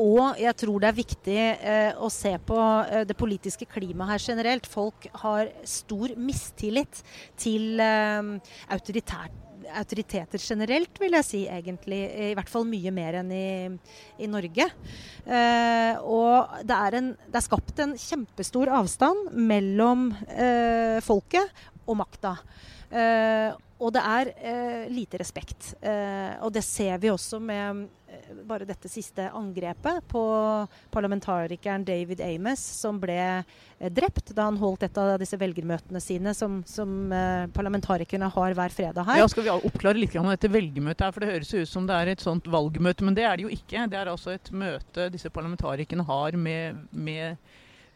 Og 0.00 0.40
jeg 0.40 0.56
tror 0.62 0.80
det 0.80 0.88
er 0.88 0.96
viktig 0.96 1.38
eh, 1.40 1.92
å 2.00 2.08
se 2.12 2.32
på 2.46 2.56
eh, 2.88 3.04
det 3.08 3.18
politiske 3.18 3.68
klimaet 3.68 4.14
her 4.14 4.26
generelt. 4.32 4.66
Folk 4.70 5.10
har 5.22 5.52
stor 5.68 6.16
mistillit 6.16 7.02
til 7.40 7.80
eh, 7.84 8.34
autoriteter 9.70 10.40
generelt, 10.40 10.96
vil 11.00 11.16
jeg 11.18 11.26
si 11.26 11.40
egentlig. 11.48 12.00
I 12.30 12.34
hvert 12.38 12.50
fall 12.50 12.64
mye 12.68 12.92
mer 12.94 13.20
enn 13.20 13.32
i, 13.34 13.48
i 14.24 14.30
Norge. 14.30 14.66
Eh, 15.26 16.00
og 16.00 16.62
det 16.66 16.78
er, 16.78 16.96
en, 17.00 17.12
det 17.28 17.40
er 17.42 17.46
skapt 17.46 17.84
en 17.84 17.96
kjempestor 18.00 18.72
avstand 18.80 19.34
mellom 19.36 20.10
eh, 20.32 20.98
folket 21.04 21.52
og 21.90 21.98
makta. 22.00 22.36
Eh, 22.90 23.50
og 23.80 23.94
det 23.96 24.00
er 24.04 24.30
eh, 24.36 24.90
lite 24.92 25.18
respekt. 25.22 25.72
Eh, 25.80 26.36
og 26.44 26.52
det 26.52 26.62
ser 26.66 26.98
vi 27.00 27.08
også 27.08 27.38
med 27.40 27.86
eh, 28.10 28.42
bare 28.44 28.66
dette 28.68 28.90
siste 28.92 29.24
angrepet 29.32 30.02
på 30.10 30.22
parlamentarikeren 30.92 31.86
David 31.88 32.20
Amos, 32.26 32.60
som 32.82 32.98
ble 33.00 33.16
eh, 33.16 33.88
drept 33.88 34.34
da 34.36 34.50
han 34.50 34.58
holdt 34.60 34.84
et 34.84 35.00
av 35.00 35.14
disse 35.22 35.38
velgermøtene 35.40 36.02
sine, 36.04 36.34
som, 36.36 36.60
som 36.68 37.14
eh, 37.14 37.46
parlamentarikerne 37.56 38.28
har 38.34 38.58
hver 38.58 38.76
fredag 38.76 39.08
her. 39.08 39.22
Ja, 39.22 39.30
Skal 39.32 39.48
vi 39.48 39.54
oppklare 39.54 39.96
litt 40.02 40.18
om 40.20 40.28
dette 40.28 40.52
velgermøtet 40.52 41.06
her, 41.06 41.16
for 41.16 41.24
det 41.24 41.32
høres 41.32 41.54
ut 41.56 41.72
som 41.72 41.88
det 41.88 41.96
er 41.96 42.12
et 42.12 42.26
sånt 42.26 42.52
valgmøte, 42.52 43.06
men 43.06 43.16
det 43.16 43.24
er 43.24 43.40
det 43.40 43.48
jo 43.48 43.54
ikke. 43.56 43.88
Det 43.88 44.02
er 44.02 44.12
altså 44.12 44.36
et 44.36 44.52
møte 44.52 45.08
disse 45.14 45.32
parlamentarikerne 45.32 46.04
har 46.10 46.36
med, 46.36 46.84
med 46.92 47.40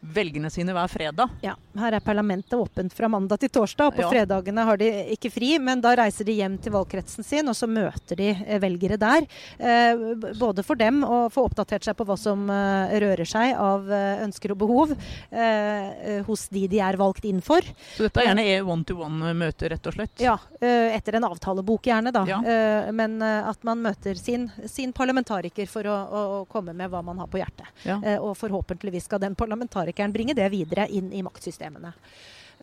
velgerne 0.01 0.49
sine 0.51 0.73
hver 0.75 0.87
fredag. 0.91 1.29
Ja, 1.41 1.55
Her 1.75 1.97
er 1.97 1.99
parlamentet 1.99 2.53
åpent 2.53 2.93
fra 2.93 3.07
mandag 3.11 3.39
til 3.39 3.49
torsdag. 3.49 3.87
og 3.87 3.95
På 3.95 4.01
Ja. 4.01 4.09
fredagene 4.09 4.63
har 4.63 4.77
de 4.77 4.87
ikke 5.15 5.31
fri, 5.31 5.57
men 5.59 5.81
da 5.81 5.95
reiser 5.95 6.25
de 6.25 6.33
hjem 6.33 6.57
til 6.61 6.71
valgkretsen 6.71 7.23
sin, 7.25 7.47
og 7.49 7.55
så 7.55 7.67
møter 7.67 8.15
de 8.15 8.29
eh, 8.29 8.59
velgere 8.59 8.97
der. 8.97 9.25
Eh, 9.59 9.95
både 10.37 10.63
for 10.63 10.75
dem 10.75 11.03
å 11.03 11.29
få 11.31 11.49
oppdatert 11.49 11.83
seg 11.83 11.95
på 11.97 12.05
hva 12.05 12.17
som 12.17 12.49
eh, 12.49 12.99
rører 12.99 13.25
seg 13.25 13.55
av 13.55 13.89
eh, 13.91 14.23
ønsker 14.23 14.51
og 14.51 14.57
behov 14.57 14.91
eh, 15.31 15.39
eh, 15.39 16.23
hos 16.23 16.47
de 16.49 16.67
de 16.67 16.79
er 16.79 16.97
valgt 16.97 17.25
inn 17.25 17.41
for. 17.41 17.61
Så 17.95 18.03
dette 18.07 18.21
er 18.21 18.29
gjerne 18.29 18.45
e 18.45 18.61
one-to-one-møte, 18.61 19.69
rett 19.69 19.87
og 19.87 19.93
slett. 19.93 20.19
Ja, 20.19 20.37
etter 20.61 21.15
en 21.15 21.27
avtalebok 21.27 21.81
gjerne, 21.89 22.11
da. 22.13 22.25
Ja. 22.29 22.39
Eh, 22.41 22.91
men 22.91 23.21
at 23.21 23.61
man 23.63 23.81
møter 23.81 24.15
sin, 24.15 24.49
sin 24.67 24.93
parlamentariker 24.93 25.67
for 25.67 25.83
å, 25.83 25.95
å, 26.05 26.45
komme 26.45 26.73
med 26.73 26.89
hva 26.89 27.03
man 27.03 27.17
har 27.17 27.27
på 27.27 27.37
hjertet. 27.41 27.67
Ja. 27.83 27.99
Og 28.19 28.37
forhåpentligvis 28.37 29.05
skal 29.05 29.19
den 29.19 29.35
parlamentarikeren 29.35 29.84
bringe 30.13 30.33
det 30.33 30.49
videre 30.53 30.87
inn 30.89 31.11
i 31.13 31.23
maktsystemene. 31.25 31.93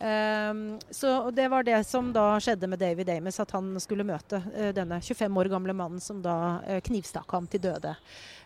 Ehm, 0.00 0.80
så 0.90 1.30
det 1.30 1.48
var 1.48 1.62
det 1.62 1.84
som 1.84 2.12
da 2.12 2.40
skjedde 2.40 2.66
med 2.66 2.78
David 2.78 3.10
Amos, 3.10 3.40
at 3.40 3.50
han 3.50 3.74
skulle 3.80 4.06
møte 4.06 4.42
eh, 4.56 4.72
denne 4.74 5.00
25 5.00 5.38
år 5.38 5.50
gamle 5.52 5.76
mannen 5.76 6.00
som 6.00 6.22
da 6.24 6.36
uh, 6.66 6.78
knivstakk 6.84 7.30
ham 7.36 7.46
til 7.50 7.62
døde, 7.62 7.94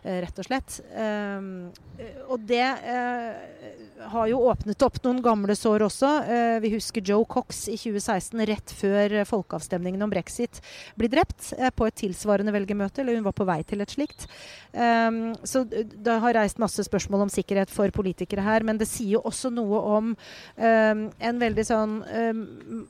eh, 0.03 0.21
rett 0.23 0.39
og 0.39 0.47
slett. 0.47 0.79
Ehm, 0.95 1.69
eh, 1.97 2.19
og 2.27 2.45
det 2.47 2.65
eh, 2.67 3.77
har 4.11 4.27
jo 4.29 4.41
åpnet 4.49 4.83
opp 4.85 4.99
noen 5.03 5.21
gamle 5.25 5.55
sår 5.57 5.85
også. 5.87 6.11
Eh, 6.23 6.57
vi 6.63 6.71
husker 6.75 7.05
Joe 7.05 7.25
Cox 7.29 7.65
i 7.71 7.77
2016, 7.79 8.43
rett 8.49 8.73
før 8.77 9.17
eh, 9.21 9.27
folkeavstemningen 9.27 10.03
om 10.03 10.11
brexit, 10.11 10.61
blir 10.99 11.11
drept 11.11 11.51
eh, 11.57 11.71
på 11.73 11.87
et 11.87 11.97
tilsvarende 12.03 12.53
velgermøte, 12.55 13.01
eller 13.01 13.17
hun 13.17 13.25
var 13.27 13.35
på 13.37 13.47
vei 13.47 13.59
til 13.67 13.83
et 13.83 13.93
slikt. 13.93 14.27
Ehm, 14.73 15.33
så 15.47 15.63
det 15.67 16.19
har 16.21 16.37
reist 16.37 16.61
masse 16.61 16.85
spørsmål 16.87 17.25
om 17.25 17.33
sikkerhet 17.33 17.71
for 17.73 17.91
politikere 17.95 18.45
her, 18.45 18.65
men 18.67 18.79
det 18.79 18.89
sier 18.89 19.17
jo 19.17 19.25
også 19.27 19.51
noe 19.53 19.81
om 19.97 20.13
ehm, 20.55 21.07
en 21.37 21.43
veldig 21.45 21.65
sånn 21.67 21.95
eh, 22.09 22.39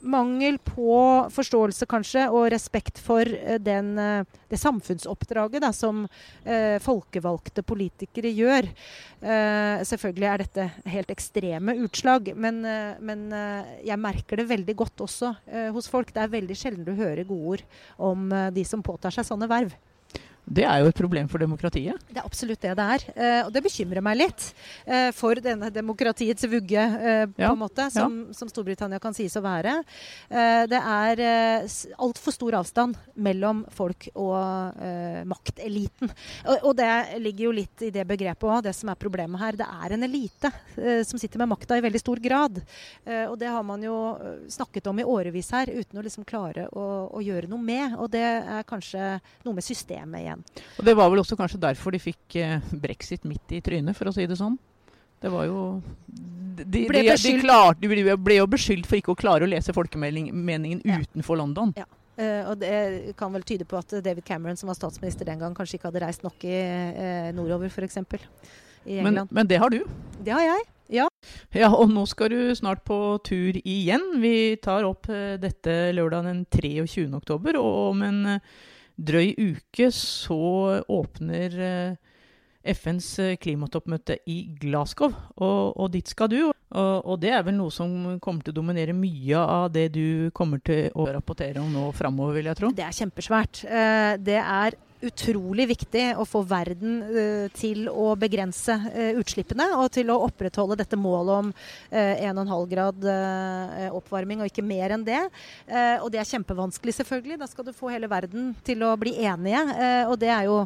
mangel 0.08 0.58
på 0.63 0.98
forståelse, 1.34 1.88
kanskje, 1.89 2.27
og 2.32 2.50
respekt 2.54 3.01
for 3.04 3.27
eh, 3.27 3.60
den, 3.62 3.94
eh, 4.00 4.39
det 4.50 4.60
samfunnsoppdraget 4.62 5.63
da, 5.66 5.74
som 5.75 6.06
eh, 6.44 6.77
folkevalgte 6.84 7.66
politikere 7.68 8.32
gjør. 8.32 8.70
Eh, 9.20 9.84
selvfølgelig 9.88 10.30
er 10.32 10.44
dette 10.46 10.70
helt 10.94 11.12
ekstreme 11.13 11.77
utslag, 11.84 12.32
men, 12.38 12.62
men 13.04 13.25
jeg 13.86 14.00
merker 14.01 14.39
det 14.39 14.48
veldig 14.50 14.75
godt 14.77 15.04
også 15.08 15.34
hos 15.75 15.89
folk. 15.92 16.13
Det 16.13 16.24
er 16.24 16.34
veldig 16.34 16.58
sjelden 16.58 16.88
du 16.88 16.94
hører 16.98 17.27
gode 17.27 17.58
ord 17.58 17.63
om 18.10 18.30
de 18.54 18.63
som 18.68 18.84
påtar 18.86 19.13
seg 19.13 19.27
sånne 19.27 19.50
verv. 19.50 19.75
Det 20.48 20.63
er 20.63 20.80
jo 20.80 20.88
et 20.92 20.96
problem 20.98 21.27
for 21.27 21.44
demokratiet. 21.44 22.00
Det 22.08 22.22
er 22.22 22.25
absolutt 22.27 22.62
det 22.63 22.74
det 22.80 22.86
er. 22.96 23.04
Eh, 23.16 23.39
og 23.46 23.51
det 23.51 23.62
bekymrer 23.66 24.04
meg 24.06 24.18
litt 24.22 24.46
eh, 24.86 25.10
for 25.16 25.36
denne 25.44 25.70
demokratiets 25.75 26.48
vugge, 26.48 26.80
eh, 26.80 27.25
på 27.27 27.44
Ja, 27.44 27.51
en 27.51 27.60
måte, 27.60 27.89
som, 27.92 28.16
som 28.36 28.48
Storbritannia 28.51 29.00
kan 29.04 29.16
sies 29.18 29.36
å 29.36 29.44
være. 29.44 29.77
Eh, 30.32 30.63
det 30.72 30.80
er 30.80 31.24
altfor 32.00 32.36
stor 32.36 32.58
avstand 32.62 32.96
mellom 33.16 33.66
folk 33.75 34.08
og 34.16 34.77
makteliten. 35.27 36.10
Og, 36.48 36.70
og 36.70 36.75
det 36.80 36.89
ligger 37.22 37.48
jo 37.48 37.56
litt 37.58 37.84
i 37.88 37.92
det 37.94 38.06
begrepet 38.08 38.48
òg, 38.48 38.63
det 38.68 38.74
som 38.77 38.92
er 38.92 39.00
problemet 39.00 39.42
her. 39.42 39.58
Det 39.60 39.68
er 39.68 39.96
en 39.96 40.08
elite 40.08 40.51
som 41.08 41.20
sitter 41.20 41.42
med 41.42 41.51
makta 41.51 41.77
i 41.77 41.84
veldig 41.84 42.01
stor 42.01 42.22
grad. 42.24 42.62
Eh, 43.06 43.25
og 43.27 43.36
det 43.42 43.51
har 43.51 43.66
man 43.68 43.84
jo 43.84 43.98
snakket 44.51 44.88
om 44.92 45.00
i 45.01 45.08
årevis 45.08 45.51
her, 45.56 45.72
uten 45.75 46.00
å 46.00 46.06
liksom 46.06 46.25
klare 46.27 46.68
å, 46.72 46.88
å 47.12 47.24
gjøre 47.24 47.50
noe 47.51 47.62
med. 47.63 47.98
Og 48.00 48.12
det 48.13 48.24
er 48.24 48.68
kanskje 48.70 49.18
noe 49.46 49.58
med 49.58 49.66
systemet 49.66 50.24
igjen. 50.24 50.37
Og 50.79 50.86
det 50.88 50.96
var 50.98 51.10
vel 51.13 51.22
også 51.24 51.38
kanskje 51.39 51.60
derfor 51.63 51.96
de 51.96 52.00
fikk 52.01 52.36
eh, 52.41 52.60
brexit 52.82 53.25
midt 53.27 53.51
i 53.58 53.62
trynet, 53.65 53.96
for 53.98 54.10
å 54.10 54.13
si 54.15 54.25
det 54.29 54.38
sånn. 54.39 54.58
Det 55.22 55.32
var 55.34 55.48
jo 55.50 55.82
De, 56.58 56.84
Ble 56.89 57.01
de, 57.06 57.15
de, 57.17 57.32
klarte, 57.41 57.82
de 57.82 57.89
ble- 58.17 58.38
jo 58.39 58.48
beskyldt 58.50 58.88
for 58.89 58.98
ikke 58.98 59.13
å 59.13 59.17
klare 59.17 59.46
å 59.46 59.50
lese 59.50 59.74
folkemeningen 59.74 60.82
Ja. 60.86 61.00
utenfor 61.03 61.38
London. 61.38 61.74
Uh, 62.17 62.50
og 62.50 62.56
det 62.63 63.13
kan 63.17 63.29
vel 63.34 63.44
tyde 63.46 63.65
på 63.70 63.77
at 63.77 63.94
David 64.01 64.25
Cameron, 64.25 64.58
som 64.58 64.65
var 64.72 64.77
statsminister 64.77 65.25
den 65.29 65.38
gang, 65.38 65.53
kanskje 65.53 65.77
ikke 65.77 65.91
hadde 65.91 66.01
reist 66.01 66.24
nok 66.25 66.41
i, 66.50 66.56
uh, 66.98 67.27
nordover, 67.38 67.70
f.eks. 67.70 67.98
I 68.88 69.01
Men, 69.03 69.12
England. 69.12 69.29
men 69.32 69.48
det 69.51 69.60
har 69.62 69.70
du. 69.70 69.84
det 70.25 70.34
har 70.34 70.41
jeg. 70.48 70.65
Ja, 70.89 71.06
ja. 71.53 71.67
og 71.75 71.89
nå 71.91 72.06
skal 72.08 72.29
du 72.32 72.56
snart 72.56 72.82
på 72.88 72.98
tur 73.27 73.58
igjen. 73.62 74.06
Vi 74.24 74.56
tar 74.63 74.86
opp 74.88 75.10
uh, 75.12 75.36
dette 75.38 75.91
lørdag 75.94 76.24
den 76.29 76.46
23. 76.50 77.06
oktober, 77.20 77.60
og 77.60 77.91
om 77.91 78.01
en 78.08 78.20
eh, 78.38 78.39
drøy 78.98 79.34
uke 79.38 79.89
så 79.94 80.38
åpner 80.89 81.58
eh, 81.62 81.98
FNs 82.74 83.10
eh, 83.24 83.36
klimatoppmøte 83.39 84.20
i 84.27 84.39
Glasgow, 84.60 85.13
og, 85.38 85.77
og 85.77 85.94
dit 85.94 86.10
skal 86.10 86.32
du. 86.32 86.39
Og, 86.75 87.05
og 87.07 87.19
det 87.21 87.31
er 87.31 87.45
vel 87.47 87.55
noe 87.55 87.71
som 87.71 88.17
kommer 88.24 88.43
til 88.43 88.51
å 88.51 88.59
dominere 88.59 88.95
mye 88.95 89.39
av 89.39 89.69
det 89.71 89.88
du 89.95 90.29
kommer 90.36 90.59
til 90.59 90.89
å 90.97 91.07
rapportere 91.15 91.63
om 91.63 91.71
nå 91.71 91.86
framover, 91.95 92.39
vil 92.39 92.51
jeg 92.51 92.59
tro. 92.59 92.74
Det 92.75 92.83
er 92.83 92.97
kjempesvært. 92.97 93.63
Eh, 93.67 94.13
det 94.19 94.41
er 94.41 94.75
utrolig 95.05 95.67
viktig 95.69 96.03
å 96.17 96.25
få 96.25 96.41
verden 96.47 97.01
eh, 97.05 97.45
til 97.53 97.86
å 97.91 98.15
begrense 98.17 98.74
eh, 98.89 99.17
utslippene 99.19 99.67
og 99.77 99.91
til 99.93 100.09
å 100.09 100.17
opprettholde 100.25 100.79
dette 100.79 100.97
målet 100.97 101.33
om 101.43 101.51
eh, 101.91 102.24
1,5 102.25 102.65
grad 102.71 103.05
oppvarming, 103.93 104.41
og 104.41 104.50
ikke 104.50 104.65
mer 104.65 104.93
enn 104.95 105.03
det. 105.05 105.19
Og 106.01 106.09
det 106.12 106.19
er 106.19 106.27
kjempevanskelig, 106.27 106.93
selvfølgelig. 106.97 107.38
Da 107.39 107.47
skal 107.50 107.65
du 107.67 107.71
få 107.75 107.89
hele 107.91 108.09
verden 108.09 108.50
til 108.65 108.81
å 108.86 108.93
bli 109.00 109.13
enige. 109.25 109.59
Og 110.09 110.15
det 110.19 110.29
er 110.33 110.47
jo 110.47 110.57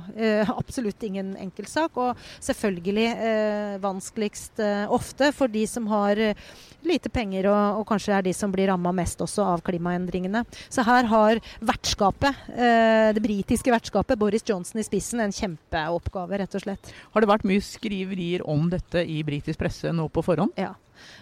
absolutt 0.53 1.03
ingen 1.05 1.33
enkel 1.39 1.67
sak. 1.69 1.97
Og 2.01 2.19
selvfølgelig 2.43 3.79
vanskeligst 3.83 4.61
ofte 4.91 5.31
for 5.35 5.51
de 5.51 5.65
som 5.69 5.87
har 5.91 6.21
eh, 6.21 6.51
lite 6.87 7.11
penger, 7.13 7.47
og, 7.51 7.81
og 7.81 7.87
kanskje 7.91 8.15
er 8.17 8.25
de 8.25 8.33
som 8.35 8.51
blir 8.53 8.71
ramma 8.71 8.93
mest 8.95 9.21
også 9.21 9.45
av 9.53 9.63
klimaendringene. 9.65 10.43
Så 10.71 10.85
her 10.87 11.09
har 11.11 11.41
vertskapet, 11.59 12.45
eh, 12.55 13.11
det 13.15 13.23
britiske 13.23 13.73
vertskapet, 13.73 14.19
Boris 14.19 14.45
Johnson 14.47 14.81
i 14.81 14.87
spissen, 14.87 15.21
en 15.23 15.35
kjempeoppgave, 15.35 16.41
rett 16.41 16.57
og 16.57 16.65
slett. 16.65 16.93
Har 17.13 17.23
det 17.23 17.31
vært 17.31 17.47
mye 17.49 17.65
skriverier 17.65 18.45
om 18.49 18.69
dette 18.71 19.05
i 19.05 19.21
britisk 19.27 19.61
presse 19.61 19.93
nå 19.93 20.07
på 20.11 20.25
forhånd? 20.25 20.55
Ja. 20.59 20.73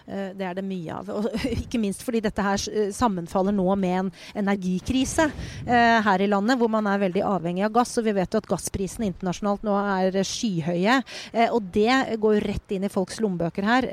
Eh, 0.06 0.30
Det 0.36 0.46
er 0.46 0.56
det 0.58 0.64
mye 0.66 0.94
av. 0.94 1.10
Og 1.14 1.28
ikke 1.62 1.80
minst 1.80 2.04
fordi 2.06 2.22
dette 2.24 2.44
her 2.44 2.60
eh, 2.70 2.90
sammenfaller 2.94 3.54
nå 3.54 3.66
med 3.80 3.96
en 4.00 4.12
energikrise 4.42 5.28
eh, 5.66 5.98
her 6.04 6.24
i 6.24 6.28
landet, 6.30 6.58
hvor 6.60 6.70
man 6.72 6.88
er 6.90 7.02
veldig 7.02 7.24
avhengig 7.26 7.64
av 7.66 7.74
gass. 7.78 7.96
Og 8.00 8.06
vi 8.08 8.14
vet 8.16 8.34
jo 8.34 8.42
at 8.42 8.50
gassprisene 8.50 9.08
internasjonalt 9.10 9.64
nå 9.66 9.76
er 9.80 10.20
skyhøye. 10.26 11.00
Og 11.54 11.70
det 11.72 12.18
går 12.20 12.40
rett 12.44 12.74
inn 12.74 12.86
i 12.86 12.92
folks 12.92 13.20
lommebøker 13.22 13.66
her. 13.66 13.86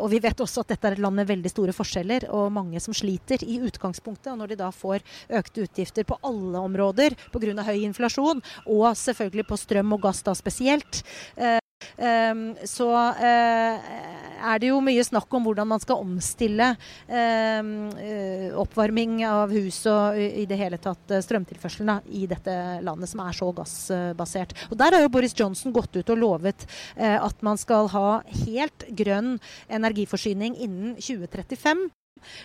Og 0.00 0.06
vi 0.12 0.20
vet 0.22 0.40
også 0.42 0.62
at 0.62 0.72
dette 0.72 0.88
er 0.88 0.96
et 0.96 1.02
land 1.02 1.18
med 1.18 1.28
veldig 1.28 1.50
store 1.52 1.74
forskjeller, 1.76 2.28
og 2.34 2.52
mange 2.54 2.80
som 2.82 2.94
sliter 2.96 3.44
i 3.44 3.58
utgangspunktet. 3.64 4.32
Og 4.32 4.40
når 4.40 4.52
de 4.52 4.60
da 4.62 4.70
får 4.74 5.04
økte 5.40 5.66
utgifter 5.66 6.06
på 6.08 6.18
alle 6.26 6.62
områder 6.62 7.16
pga. 7.32 7.66
høy 7.66 7.82
inflasjon, 7.86 8.42
og 8.66 8.86
selvfølgelig 8.98 9.48
på 9.48 9.60
strøm 9.60 9.96
og 9.96 10.06
gass 10.06 10.22
da 10.26 10.36
spesielt, 10.38 11.02
så 12.68 12.88
eh, 13.22 13.92
er 14.42 14.60
det 14.62 14.70
jo 14.72 14.80
mye 14.84 15.04
snakk 15.06 15.32
om 15.36 15.46
hvordan 15.46 15.68
man 15.70 15.82
skal 15.82 16.02
omstille 16.02 16.72
um, 17.06 17.72
eh, 18.00 18.48
oppvarming 18.58 19.22
av 19.28 19.52
hus 19.54 19.82
og 19.90 20.18
i 20.18 20.46
det 20.50 20.58
hele 20.60 20.80
tatt 20.82 21.14
eh, 21.14 21.22
strømtilførselen 21.24 22.12
i 22.18 22.26
dette 22.30 22.56
landet 22.84 23.10
som 23.12 23.22
er 23.24 23.36
så 23.36 23.50
gassbasert. 23.56 24.56
Og 24.70 24.78
Der 24.80 24.96
har 24.96 25.04
jo 25.04 25.12
Boris 25.12 25.36
Johnson 25.38 25.74
gått 25.74 25.94
ut 25.96 26.12
og 26.12 26.20
lovet 26.20 26.66
at 26.96 27.42
man 27.44 27.58
skal 27.60 27.88
ha 27.92 28.22
helt 28.44 28.86
grønn 28.98 29.36
energiforsyning 29.72 30.56
innen 30.58 30.94
2035. 31.00 31.90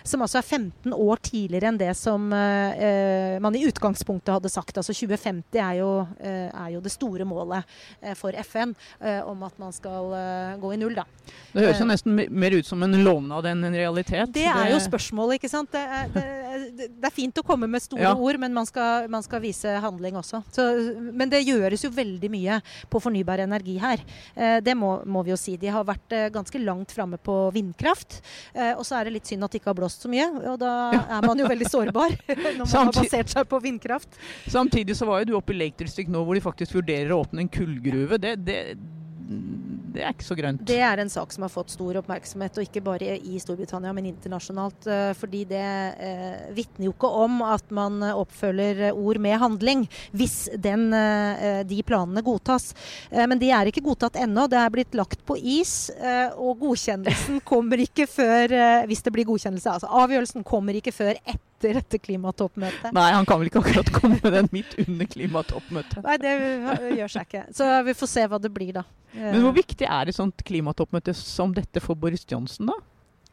Som 0.06 0.24
altså 0.24 0.40
er 0.40 0.46
15 0.46 0.94
år 0.94 1.22
tidligere 1.22 1.72
enn 1.72 1.80
det 1.80 1.92
som 1.98 2.28
eh, 2.34 2.82
eh, 2.88 3.36
man 3.42 3.56
i 3.56 3.64
utgangspunktet 3.68 4.34
hadde 4.36 4.52
sagt. 4.52 4.76
Altså 4.80 4.94
2050 4.96 5.60
er 5.62 5.78
jo, 5.80 5.90
eh, 6.20 6.48
er 6.48 6.74
jo 6.74 6.82
det 6.84 6.92
store 6.94 7.26
målet 7.28 7.66
eh, 8.00 8.14
for 8.18 8.36
FN 8.44 8.74
eh, 9.00 9.20
om 9.26 9.42
at 9.46 9.58
man 9.60 9.74
skal 9.74 10.12
eh, 10.18 10.56
gå 10.62 10.74
i 10.74 10.80
null, 10.80 10.96
da. 10.98 11.06
Det 11.52 11.64
høres 11.64 11.82
jo 11.82 11.88
nesten 11.88 12.16
mer 12.16 12.56
ut 12.56 12.66
som 12.68 12.82
en 12.84 12.96
lovnad 13.04 13.46
enn 13.50 13.64
en 13.68 13.76
realitet. 13.76 14.32
Det 14.34 14.46
er 14.48 14.72
jo 14.72 14.80
spørsmålet, 14.82 15.38
ikke 15.38 15.52
sant. 15.52 15.72
Det 15.74 15.84
det, 16.14 16.24
det, 16.78 16.88
er 17.04 17.14
fint 17.14 17.38
å 17.40 17.44
komme 17.46 17.68
med 17.70 17.82
store 17.84 18.02
Ja. 18.02 18.14
ord, 18.14 18.38
men 18.40 18.54
man 18.54 18.66
skal, 18.68 19.08
man 19.10 19.24
skal 19.24 19.42
vise 19.44 19.78
handling 19.82 20.18
også. 20.18 20.42
Så, 20.54 20.66
men 21.12 21.30
det 21.30 21.42
gjøres 21.44 21.84
jo 21.84 21.90
veldig 21.94 22.30
mye 22.32 22.60
på 22.90 23.00
fornybar 23.02 23.42
energi 23.44 23.78
her. 23.82 24.02
Eh, 24.34 24.58
det 24.64 24.74
må, 24.78 24.98
må 25.06 25.22
vi 25.26 25.32
jo 25.34 25.38
si. 25.40 25.56
De 25.60 25.70
har 25.72 25.86
vært 25.88 26.14
eh, 26.16 26.28
ganske 26.34 26.62
langt 26.62 26.94
framme 26.94 27.20
på 27.20 27.36
vindkraft. 27.54 28.20
Eh, 28.54 28.74
og 28.74 28.84
så 28.86 28.98
er 28.98 29.08
det 29.08 29.16
litt 29.18 29.30
synd 29.30 29.46
at 29.46 29.54
det 29.54 29.62
ikke 29.62 29.72
har 29.72 29.80
blåst 29.80 30.04
så 30.04 30.12
mye, 30.12 30.28
og 30.52 30.58
da 30.62 30.72
er 31.18 31.26
man 31.26 31.38
jo 31.38 31.48
veldig 31.48 31.70
sårbar 31.70 32.16
når 32.58 32.64
man 32.64 32.90
har 32.90 32.94
basert 32.94 33.32
seg 33.34 33.48
på 33.50 33.62
vindkraft. 33.64 34.20
Samtidig 34.48 34.96
så 34.98 35.08
var 35.08 35.22
jo 35.22 35.32
du 35.32 35.36
oppe 35.38 35.54
i 35.54 35.60
Lake 35.60 35.78
District 35.80 36.10
nå 36.12 36.24
hvor 36.26 36.38
de 36.38 36.44
faktisk 36.44 36.78
vurderer 36.78 37.14
å 37.14 37.22
åpne 37.24 37.44
en 37.44 37.52
kullgruve. 37.52 38.20
Det, 38.22 38.36
det, 38.46 38.60
det 39.92 40.02
er 40.04 40.12
ikke 40.14 40.26
så 40.26 40.36
grønt. 40.38 40.64
Det 40.68 40.78
er 40.84 41.00
en 41.02 41.10
sak 41.12 41.32
som 41.32 41.42
har 41.46 41.52
fått 41.52 41.70
stor 41.74 41.98
oppmerksomhet, 42.02 42.58
og 42.58 42.66
ikke 42.66 42.82
bare 42.84 43.16
i 43.18 43.38
Storbritannia, 43.42 43.92
men 43.96 44.06
internasjonalt. 44.10 44.86
eh, 44.86 45.12
Fordi 45.18 45.44
det 45.48 45.62
eh, 45.98 46.52
vitner 46.56 46.86
jo 46.88 46.92
ikke 46.94 47.10
om 47.24 47.40
at 47.42 47.70
man 47.74 48.02
oppfølger 48.02 48.92
ord 48.92 49.18
med 49.18 49.38
handling, 49.40 49.86
hvis 50.12 50.48
den, 50.58 50.92
eh, 50.92 51.62
de 51.64 51.82
planene 51.82 52.22
godtas. 52.22 52.74
Eh, 53.10 53.26
Men 53.26 53.38
de 53.38 53.50
er 53.50 53.66
ikke 53.72 53.82
godtatt 53.84 54.16
ennå. 54.20 54.48
Det 54.48 54.58
er 54.58 54.70
blitt 54.70 54.94
lagt 54.94 55.24
på 55.26 55.36
is, 55.40 55.90
eh, 55.96 56.30
og 56.36 56.60
godkjennelsen 56.60 57.40
kommer 57.52 57.78
ikke 57.82 58.06
før 58.06 58.52
eh, 58.52 58.86
Hvis 58.86 59.02
det 59.02 59.12
blir 59.12 59.24
godkjennelse, 59.28 59.70
altså 59.78 59.88
avgjørelsen 59.88 60.44
kommer 60.44 60.74
ikke 60.78 60.92
før 60.92 61.14
etter 61.24 61.40
dette 61.62 61.98
klimatoppmøtet. 62.02 62.92
Nei, 62.96 63.08
han 63.14 63.26
kan 63.28 63.40
vel 63.40 63.50
ikke 63.50 63.62
akkurat 63.64 63.90
komme 63.94 64.18
med 64.22 64.34
den 64.36 64.50
midt 64.54 64.76
under 64.84 65.08
klimatoppmøtet. 65.10 65.98
Nei, 66.04 66.16
det 66.22 66.34
gjør 67.00 67.14
seg 67.16 67.26
ikke. 67.28 67.42
Så 67.58 67.68
vi 67.88 67.96
får 67.98 68.12
se 68.14 68.26
hva 68.30 68.38
det 68.42 68.52
blir, 68.54 68.72
da. 68.78 68.84
Men 69.16 69.40
hvor 69.42 69.54
viktig 69.56 69.86
er 69.88 70.10
et 70.10 70.16
sånt 70.18 70.44
klimatoppmøte 70.46 71.14
som 71.16 71.54
dette 71.56 71.80
for 71.82 71.98
Boris 71.98 72.26
Johnson, 72.28 72.70
da? 72.70 72.76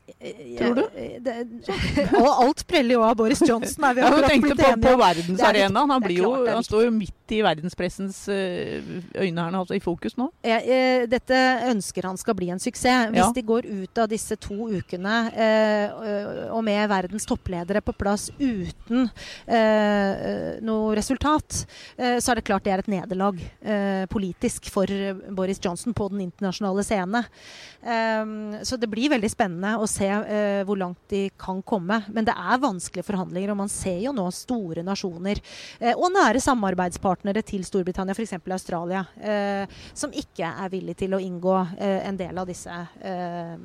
Tror 0.06 0.76
du? 0.78 0.84
Eh, 0.96 1.16
Det, 1.26 1.34
og 2.22 2.28
alt 2.46 2.62
preller 2.70 2.94
jo 2.98 3.02
av 3.06 3.16
Boris 3.18 3.42
Johnson, 3.42 3.88
er 3.90 3.96
vi 3.98 4.04
Ja, 4.04 4.10
tenkte 4.30 4.56
på, 4.60 4.68
på 4.84 4.92
er 4.94 5.00
verdensarenaen. 5.02 5.90
Han, 5.96 6.04
blir 6.04 6.20
jo, 6.22 6.32
klart 6.36 6.54
han 6.60 6.66
står 6.68 6.84
jo 6.86 6.92
midt 6.94 7.34
i 7.34 7.40
verdenspressens 7.42 8.20
eh, 8.30 8.86
øyne 9.18 9.42
her 9.48 9.56
altså 9.58 9.74
i 9.74 9.82
fokus 9.82 10.14
nå. 10.20 10.28
Jeg, 10.46 10.62
eh, 10.70 11.06
dette 11.10 11.40
ønsker 11.72 12.06
han 12.06 12.20
skal 12.22 12.38
bli 12.38 12.52
en 12.54 12.62
suksess. 12.62 13.10
Hvis 13.10 13.18
Ja. 13.24 13.32
de 13.34 13.42
går 13.48 13.66
ut 13.66 13.98
av 14.04 14.10
disse 14.12 14.38
to 14.38 14.68
ukene 14.78 15.16
eh, 15.34 16.52
og 16.54 16.62
med 16.68 16.86
verdens 16.92 17.26
toppledere 17.26 17.82
på 17.82 17.96
plass 17.98 18.28
uten 18.38 19.08
eh, 19.50 20.60
noe 20.62 20.94
resultat, 21.00 21.64
eh, 21.98 22.20
så 22.22 22.32
er 22.36 22.42
det 22.42 22.46
klart 22.52 22.68
det 22.68 22.76
er 22.76 22.84
et 22.86 22.92
nederlag 22.94 23.42
eh, 23.66 24.06
politisk 24.12 24.70
for 24.70 24.86
Boris 25.34 25.58
Johnson 25.66 25.98
på 25.98 26.12
den 26.14 26.28
internasjonale 26.30 26.86
scene. 26.86 27.26
Så 28.66 28.78
det 28.82 28.88
blir 28.90 29.12
veldig 29.14 29.30
spennende 29.30 29.76
å 29.78 29.86
se 29.90 29.95
eh, 30.04 30.64
hvor 30.68 30.78
langt 30.80 31.00
de 31.12 31.30
kan 31.40 31.62
komme. 31.66 32.02
Men 32.12 32.26
det 32.28 32.34
er 32.36 32.62
vanskelige 32.62 33.06
forhandlinger, 33.08 33.54
og 33.54 33.60
man 33.64 33.72
ser 33.72 34.00
jo 34.04 34.14
nå 34.16 34.26
store 34.36 34.84
nasjoner 34.86 35.40
eh, 35.80 35.94
og 35.94 36.10
nære 36.14 36.42
samarbeidspartnere 36.44 37.44
til 37.46 37.64
Storbritannia, 37.68 38.16
f.eks. 38.16 38.36
Australia, 38.56 39.06
eh, 39.20 39.72
som 39.94 40.14
ikke 40.16 40.50
er 40.50 40.72
villig 40.74 40.98
til 41.00 41.16
å 41.16 41.22
inngå 41.22 41.56
eh, 41.78 42.02
en 42.10 42.20
del 42.20 42.38
av 42.42 42.50
disse 42.50 42.72
eh, 42.72 43.56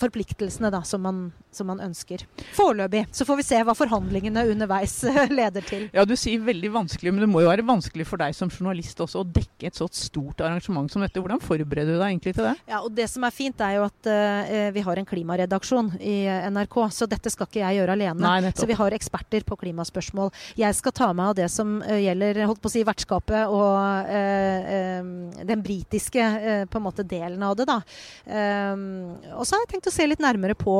forpliktelsene 0.00 0.70
da, 0.72 0.82
som, 0.86 1.04
man, 1.04 1.20
som 1.54 1.68
man 1.70 1.82
ønsker. 1.84 2.24
Foreløpig. 2.56 3.04
Så 3.14 3.26
får 3.28 3.40
vi 3.40 3.46
se 3.50 3.60
hva 3.66 3.76
forhandlingene 3.78 4.46
underveis 4.54 4.96
eh, 5.08 5.24
leder 5.32 5.66
til. 5.66 5.88
Ja, 5.94 6.06
du 6.08 6.16
sier 6.18 6.42
veldig 6.44 6.72
vanskelig, 6.74 7.14
men 7.14 7.26
det 7.26 7.30
må 7.32 7.44
jo 7.44 7.50
være 7.52 7.66
vanskelig 7.66 8.08
for 8.08 8.22
deg 8.22 8.36
som 8.36 8.52
journalist 8.52 9.00
også 9.04 9.22
å 9.22 9.28
dekke 9.28 9.70
et 9.70 9.78
så 9.78 9.88
stort 9.92 10.44
arrangement 10.44 10.90
som 10.92 11.04
dette. 11.04 11.20
Hvordan 11.20 11.42
forbereder 11.44 11.96
du 11.96 12.00
deg 12.00 12.08
egentlig 12.14 12.36
til 12.36 12.48
det? 12.48 12.56
Ja, 12.70 12.80
og 12.84 12.92
Det 12.94 13.08
som 13.10 13.24
er 13.26 13.34
fint, 13.34 13.60
er 13.64 13.78
jo 13.78 13.86
at 13.88 14.08
vi 14.74 14.82
har 14.84 14.98
en 15.00 15.06
klimaredaksjon 15.08 15.73
i 16.00 16.24
eh, 16.30 16.46
NRK, 16.50 16.76
så 16.94 17.08
dette 17.10 17.30
skal 17.32 17.48
ikke 17.48 17.60
jeg 17.62 17.78
gjøre 17.78 17.94
alene. 17.96 18.20
Nei, 18.22 18.52
så 18.56 18.66
vi 18.68 18.76
har 18.78 18.94
eksperter 18.96 19.44
på 19.46 19.58
klimaspørsmål. 19.60 20.32
Jeg 20.60 20.76
skal 20.78 20.94
ta 20.96 21.08
meg 21.16 21.32
av 21.32 21.38
det 21.38 21.48
som 21.52 21.76
eh, 21.82 22.02
gjelder 22.06 22.42
holdt 22.48 22.62
på 22.62 22.70
å 22.70 22.74
si, 22.74 22.84
vertskapet 22.86 23.52
og 23.52 24.10
eh, 24.10 25.00
den 25.44 25.64
britiske 25.64 26.24
eh, 26.24 26.64
på 26.70 26.80
en 26.80 26.86
måte 26.86 27.06
delen 27.08 27.42
av 27.46 27.56
det. 27.58 27.66
da. 27.70 27.78
Eh, 28.26 28.74
og 29.34 29.44
så 29.46 29.56
har 29.56 29.64
jeg 29.64 29.72
tenkt 29.74 29.90
å 29.90 29.94
se 29.94 30.08
litt 30.08 30.22
nærmere 30.24 30.56
på 30.58 30.76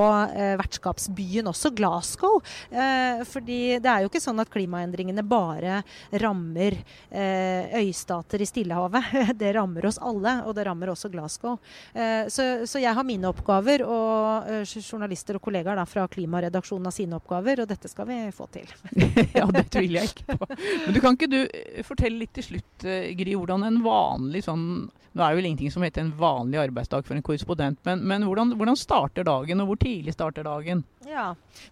vertskapsbyen 0.61 1.49
også, 1.51 1.73
Glasgow. 1.77 2.41
Eh, 2.71 3.25
fordi 3.29 3.61
det 3.83 3.91
er 3.91 4.05
jo 4.05 4.13
ikke 4.13 4.23
sånn 4.23 4.43
at 4.43 4.53
klimaendringene 4.53 5.25
bare 5.27 5.83
rammer 6.23 6.77
øystater 7.15 8.43
i 8.43 8.49
Stillehavet. 8.49 9.13
Det 9.41 9.53
rammer 9.57 9.87
oss 9.89 9.99
alle, 10.03 10.37
og 10.47 10.55
det 10.57 10.65
rammer 10.67 10.93
også 10.93 11.11
Glasgow. 11.13 11.59
Eh, 11.93 12.27
så, 12.33 12.67
så 12.69 12.81
jeg 12.83 12.95
har 12.95 13.07
mine 13.07 13.29
oppgaver, 13.31 13.85
og 13.87 14.65
journalister 14.93 15.39
og 15.39 15.45
kollegaer 15.45 15.79
da, 15.81 15.87
fra 15.89 16.07
klimaredaksjonen 16.11 16.91
av 16.91 16.95
sine 16.95 17.19
oppgaver, 17.19 17.65
og 17.65 17.71
dette 17.71 17.91
skal 17.91 18.09
vi 18.11 18.19
få 18.35 18.49
til. 18.55 18.69
ja, 19.39 19.47
det 19.55 19.67
tviler 19.73 20.03
jeg 20.03 20.13
ikke 20.13 20.37
på. 20.41 20.51
Men 20.57 20.97
du 20.97 21.01
kan 21.05 21.19
ikke 21.19 21.31
du 21.33 21.41
eh, 21.45 21.81
fortelle 21.87 22.21
litt 22.23 22.35
til 22.37 22.49
slutt, 22.51 22.87
eh, 22.87 23.13
Gry, 23.19 23.37
hvordan 23.39 23.67
en 23.69 23.81
vanlig 23.85 24.45
sånn 24.49 24.69
Nå 25.15 25.23
er 25.23 25.31
det 25.31 25.39
vel 25.39 25.47
ingenting 25.47 25.71
som 25.71 25.85
heter 25.87 26.03
en 26.03 26.09
vanlig 26.19 26.59
arbeidsdag 26.59 27.05
for 27.07 27.15
en 27.15 27.23
korrespondent, 27.23 27.79
men, 27.87 28.01
men 28.03 28.25
hvordan, 28.27 28.57
hvordan 28.59 28.75
starter 28.75 29.23
dagen, 29.23 29.61
og 29.63 29.69
hvor 29.69 29.79
tidlig 29.79 30.11
starter 30.17 30.43
dagen? 30.43 30.81
Ja, 31.07 31.29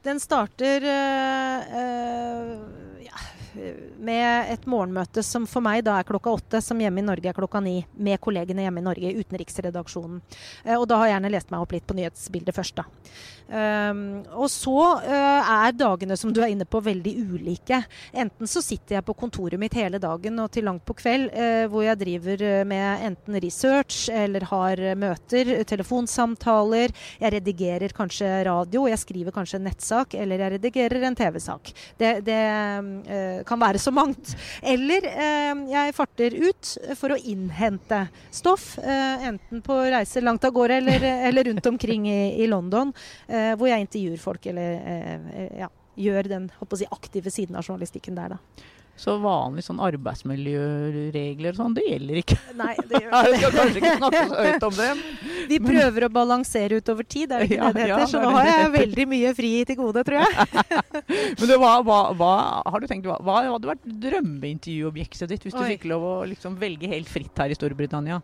den 0.06 0.22
starter 0.22 0.86
øh, 0.86 1.72
øh, 1.80 2.52
ja, 3.02 3.24
med 3.54 4.52
et 4.52 4.64
morgenmøte 4.70 5.22
som 5.26 5.46
for 5.50 5.64
meg 5.64 5.82
da 5.86 5.98
er 5.98 6.08
klokka 6.08 6.32
åtte, 6.32 6.62
som 6.64 6.80
hjemme 6.80 7.02
i 7.02 7.06
Norge 7.06 7.28
er 7.30 7.36
klokka 7.36 7.60
ni, 7.64 7.80
med 7.94 8.20
kollegene 8.22 8.64
hjemme 8.66 8.82
i 8.82 8.86
Norge 8.86 9.12
utenriksredaksjonen. 9.18 10.22
Eh, 10.64 10.76
og 10.78 10.86
da 10.90 11.00
har 11.00 11.10
jeg 11.10 11.16
gjerne 11.16 11.32
lest 11.34 11.52
meg 11.52 11.64
opp 11.64 11.74
litt 11.76 11.86
på 11.88 11.96
nyhetsbildet 11.98 12.56
først, 12.56 12.80
da. 12.80 12.88
Um, 13.52 14.22
og 14.38 14.46
så 14.48 14.76
eh, 15.02 15.50
er 15.52 15.74
dagene 15.76 16.16
som 16.16 16.30
du 16.32 16.40
er 16.40 16.52
inne 16.54 16.64
på, 16.64 16.80
veldig 16.82 17.12
ulike. 17.34 17.82
Enten 18.16 18.48
så 18.48 18.62
sitter 18.64 18.96
jeg 18.96 19.04
på 19.04 19.16
kontoret 19.18 19.60
mitt 19.60 19.76
hele 19.76 20.00
dagen 20.00 20.38
og 20.40 20.48
til 20.54 20.64
langt 20.68 20.86
på 20.88 20.96
kveld, 20.96 21.28
eh, 21.36 21.66
hvor 21.68 21.84
jeg 21.84 22.00
driver 22.00 22.44
med 22.68 23.04
enten 23.10 23.36
research 23.42 24.06
eller 24.12 24.46
har 24.48 24.80
møter, 24.98 25.52
telefonsamtaler. 25.68 26.94
Jeg 27.20 27.34
redigerer 27.36 27.92
kanskje 27.96 28.30
radio, 28.48 28.86
jeg 28.88 29.02
skriver 29.02 29.34
kanskje 29.34 29.60
en 29.60 29.68
nettsak, 29.68 30.16
eller 30.16 30.40
jeg 30.40 30.54
redigerer 30.56 31.06
en 31.08 31.18
TV-sak. 31.18 31.74
Det, 32.00 32.14
det 32.24 32.40
kan 33.46 33.60
være 33.60 33.80
så 33.82 33.92
mangt. 33.94 34.34
Eller 34.62 35.06
eh, 35.10 35.52
jeg 35.72 35.96
farter 35.96 36.36
ut 36.36 36.72
for 36.98 37.14
å 37.14 37.20
innhente 37.20 38.04
stoff, 38.30 38.74
eh, 38.78 39.28
enten 39.30 39.62
på 39.64 39.78
reiser 39.92 40.24
langt 40.26 40.44
av 40.44 40.54
gårde 40.56 40.80
eller, 40.82 41.06
eller 41.28 41.50
rundt 41.50 41.66
omkring 41.66 42.08
i, 42.10 42.20
i 42.42 42.50
London, 42.50 42.92
eh, 43.28 43.52
hvor 43.56 43.70
jeg 43.70 43.86
intervjuer 43.86 44.22
folk 44.22 44.46
eller 44.52 44.78
eh, 44.78 45.16
eh, 45.34 45.56
ja, 45.64 45.70
gjør 45.94 46.30
den 46.36 46.50
håper 46.60 46.82
si, 46.82 46.88
aktive 46.90 47.32
siden 47.32 47.58
av 47.58 47.66
journalistikken 47.66 48.18
der, 48.18 48.36
da. 48.36 48.68
Så 48.96 49.14
vanlige 49.18 49.64
sånn 49.66 49.80
arbeidsmiljøregler 49.82 51.54
og 51.54 51.58
sånn, 51.58 51.72
det 51.74 51.84
gjelder 51.88 52.18
ikke. 52.20 52.36
Nei, 52.58 52.74
det 52.90 53.00
Jeg 53.00 53.38
skal 53.40 53.54
kanskje 53.56 53.80
ikke 53.80 53.92
snakke 53.98 54.20
så 54.28 54.42
høyt 54.46 54.66
om 54.68 54.76
det. 54.76 54.88
Vi 55.52 55.58
prøver 55.64 56.06
å 56.06 56.10
balansere 56.12 56.78
utover 56.78 57.08
tid, 57.08 57.32
er 57.32 57.42
det 57.42 57.48
ikke 57.50 57.56
Ja, 57.58 57.70
det 57.72 57.80
det 57.80 57.88
ja, 57.88 57.96
heter? 57.98 58.10
Så 58.12 58.20
er 58.20 58.26
nå 58.28 58.34
har 58.36 58.50
jeg 58.50 58.68
veldig 58.76 59.06
mye 59.14 59.32
fri 59.38 59.50
til 59.70 59.78
gode, 59.80 60.04
tror 60.06 60.20
jeg. 60.20 60.30
Men 61.40 61.46
det, 61.50 61.58
hva, 61.64 61.72
hva, 61.88 61.98
hva 62.20 62.32
har 62.68 62.78
du 62.84 62.86
tenkt, 62.92 63.08
hva, 63.10 63.16
hva 63.24 63.40
hadde 63.48 63.72
vært 63.72 63.90
drømmeintervjuobjektet 64.06 65.34
ditt 65.34 65.48
hvis 65.48 65.56
du 65.56 65.64
fikk 65.72 65.88
lov 65.90 66.06
å 66.06 66.14
liksom 66.30 66.60
velge 66.60 66.92
helt 66.92 67.10
fritt 67.10 67.42
her 67.42 67.50
i 67.50 67.58
Storbritannia? 67.58 68.20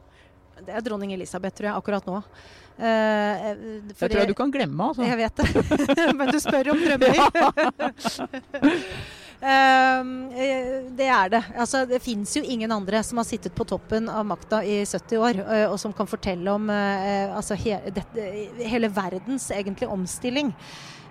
Det 0.59 0.75
er 0.75 0.83
dronning 0.85 1.13
Elisabeth, 1.15 1.57
tror 1.59 1.71
jeg, 1.73 1.77
akkurat 1.81 2.07
nå. 2.07 2.21
Eh, 2.79 3.53
Det 3.89 3.99
tror 3.99 4.21
jeg 4.21 4.31
du 4.31 4.35
kan 4.39 4.51
glemme. 4.55 4.91
altså. 4.93 5.03
Jeg 5.07 5.19
vet 5.19 5.35
det. 5.43 5.47
Men 6.19 6.31
du 6.35 6.39
spør 6.43 6.73
om 6.75 6.83
drømmer. 6.83 7.17
Um, 9.39 10.33
eh, 10.35 10.89
det 10.99 11.07
er 11.07 11.31
det. 11.31 11.41
Altså, 11.55 11.85
det 11.87 12.01
fins 12.03 12.33
jo 12.35 12.43
ingen 12.43 12.73
andre 12.75 13.05
som 13.07 13.21
har 13.21 13.27
sittet 13.29 13.55
på 13.55 13.67
toppen 13.71 14.09
av 14.11 14.27
makta 14.27 14.65
i 14.67 14.81
70 14.83 15.21
år, 15.23 15.39
eh, 15.45 15.67
og 15.71 15.79
som 15.79 15.95
kan 15.95 16.11
fortelle 16.11 16.51
om 16.51 16.67
eh, 16.75 17.31
altså, 17.31 17.55
he, 17.55 17.77
dette, 17.95 18.25
hele 18.67 18.91
verdens 18.91 19.47
egentlig 19.55 19.91
omstilling. 19.95 20.51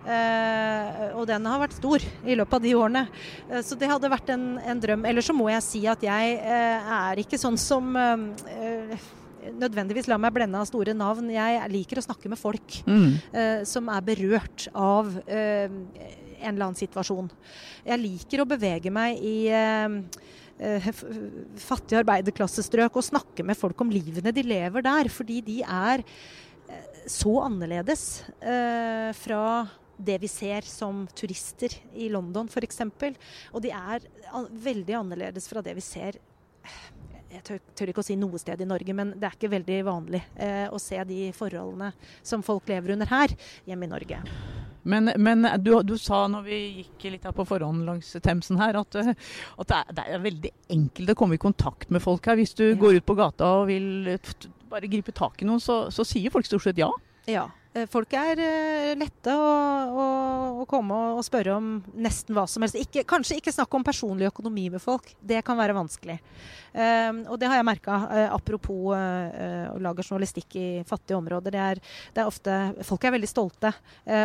Uh, 0.07 1.17
og 1.19 1.25
den 1.27 1.43
har 1.43 1.59
vært 1.59 1.73
stor 1.75 1.99
i 1.99 2.35
løpet 2.39 2.53
av 2.55 2.63
de 2.63 2.69
årene. 2.79 3.01
Uh, 3.49 3.59
så 3.59 3.75
det 3.75 3.89
hadde 3.91 4.11
vært 4.11 4.29
en, 4.31 4.45
en 4.63 4.79
drøm. 4.79 5.03
Eller 5.09 5.25
så 5.25 5.35
må 5.35 5.49
jeg 5.51 5.65
si 5.65 5.81
at 5.91 6.05
jeg 6.05 6.37
uh, 6.45 6.93
er 7.11 7.19
ikke 7.19 7.39
sånn 7.41 7.59
som 7.59 7.91
nødvendigvis 9.57 10.07
lar 10.07 10.19
meg 10.19 10.31
blende 10.35 10.61
av 10.61 10.67
store 10.69 10.95
navn. 10.95 11.27
Jeg 11.31 11.59
liker 11.73 11.99
å 11.99 12.07
snakke 12.07 12.31
med 12.31 12.39
folk 12.39 12.79
Mm. 12.87 13.63
som 13.67 13.87
er 13.91 14.03
berørt 14.03 14.65
av 14.75 15.11
eh, 15.27 15.71
en 16.39 16.54
eller 16.54 16.69
annen 16.69 16.80
situasjon. 16.80 17.30
Jeg 17.88 18.02
liker 18.02 18.43
å 18.43 18.50
bevege 18.50 18.91
meg 18.93 19.21
i 19.23 19.36
eh, 19.54 19.97
eh, 20.60 20.91
fattige 21.62 22.02
arbeiderklassestrøk 22.04 23.00
og 23.00 23.08
snakke 23.10 23.45
med 23.47 23.60
folk 23.60 23.82
om 23.84 23.93
livene 23.93 24.34
de 24.36 24.45
lever 24.45 24.86
der, 24.86 25.12
fordi 25.13 25.41
de 25.45 25.58
er 25.63 26.04
eh, 26.04 27.04
så 27.10 27.39
annerledes 27.45 28.06
eh, 28.41 29.12
fra 29.17 29.43
det 29.97 30.19
vi 30.21 30.30
ser 30.30 30.67
som 30.69 31.08
turister 31.17 31.73
i 31.97 32.12
London 32.13 32.50
f.eks. 32.52 32.84
Og 33.50 33.63
de 33.65 33.73
er 33.73 34.06
veldig 34.67 35.00
annerledes 35.00 35.50
fra 35.50 35.63
det 35.65 35.73
vi 35.80 35.86
ser 35.86 36.19
jeg 37.28 37.43
tør, 37.43 37.60
tør 37.76 37.91
ikke 37.91 38.04
å 38.04 38.08
si 38.08 38.15
noe 38.19 38.39
sted 38.41 38.62
i 38.63 38.67
Norge, 38.67 38.95
men 38.95 39.13
det 39.17 39.28
er 39.28 39.36
ikke 39.36 39.52
veldig 39.52 39.82
vanlig 39.88 40.21
eh, 40.36 40.65
å 40.71 40.80
se 40.82 41.00
de 41.10 41.28
forholdene 41.36 41.91
som 42.26 42.45
folk 42.45 42.69
lever 42.71 42.95
under 42.95 43.10
her, 43.12 43.34
hjemme 43.67 43.88
i 43.88 43.91
Norge. 43.91 44.21
Men, 44.88 45.12
men 45.19 45.47
du, 45.63 45.73
du, 45.84 45.95
sa 46.00 46.23
når 46.32 46.45
vi 46.47 46.60
gikk 46.82 47.08
litt 47.12 47.28
her 47.28 47.36
på 47.36 47.45
forhånd 47.47 47.86
langs 47.88 48.13
Themsen 48.23 48.60
her, 48.62 48.80
at, 48.80 49.00
eh, 49.00 49.12
at 49.12 49.71
det, 49.71 49.80
er, 49.80 49.95
det, 49.97 50.06
er, 50.08 50.23
veldig 50.23 50.54
enkelt 50.78 51.13
å 51.13 51.17
komme 51.19 51.38
i 51.38 51.43
kontakt 51.43 51.91
med 51.93 52.04
folk 52.04 52.30
her. 52.30 52.39
Hvis 52.39 52.56
du 52.58 52.65
ja. 52.69 52.78
går 52.80 53.02
ut 53.02 53.08
på 53.08 53.17
gata 53.19 53.52
og 53.60 53.67
vil 53.71 54.15
bare 54.71 54.89
gripe 54.91 55.15
tak 55.15 55.43
i 55.43 55.47
noen, 55.50 55.63
så, 55.63 55.86
så 55.93 56.06
sier 56.08 56.34
folk 56.34 56.47
stort 56.47 56.65
sett 56.67 56.80
ja. 56.80 56.89
Ja. 57.28 57.50
Eh, 57.73 57.86
folk 57.91 58.13
er 58.17 58.39
uh, 58.39 58.91
lette 58.97 59.34
å, 59.34 59.47
å, 60.62 60.65
komme 60.69 60.95
og 61.17 61.23
spørre 61.25 61.58
om 61.58 61.69
nesten 61.99 62.36
hva 62.38 62.45
som 62.49 62.63
helst. 62.63 62.77
Ikke, 62.80 63.03
kanskje 63.08 63.39
ikke 63.39 63.53
snakke 63.53 63.77
om 63.80 63.86
personlig 63.86 64.30
økonomi 64.30 64.67
med 64.73 64.84
folk. 64.84 65.10
Det 65.19 65.41
kan 65.45 65.60
være 65.60 65.75
vanskelig. 65.77 66.17
Um, 66.77 67.23
og 67.34 67.39
det 67.41 67.49
har 67.49 67.60
jeg 67.60 67.67
merka. 67.67 67.99
Uh, 68.08 68.27
apropos 68.38 68.93
å 68.97 69.80
lage 69.82 70.06
journalistikk 70.06 70.58
i 70.60 70.67
fattige 70.88 71.17
områder. 71.17 71.53
Det 71.53 71.63
er, 71.63 71.82
det 72.15 72.23
er 72.23 72.30
ofte, 72.30 72.58
folk 72.88 73.06
er 73.08 73.15
veldig 73.17 73.30
stolte, 73.30 73.71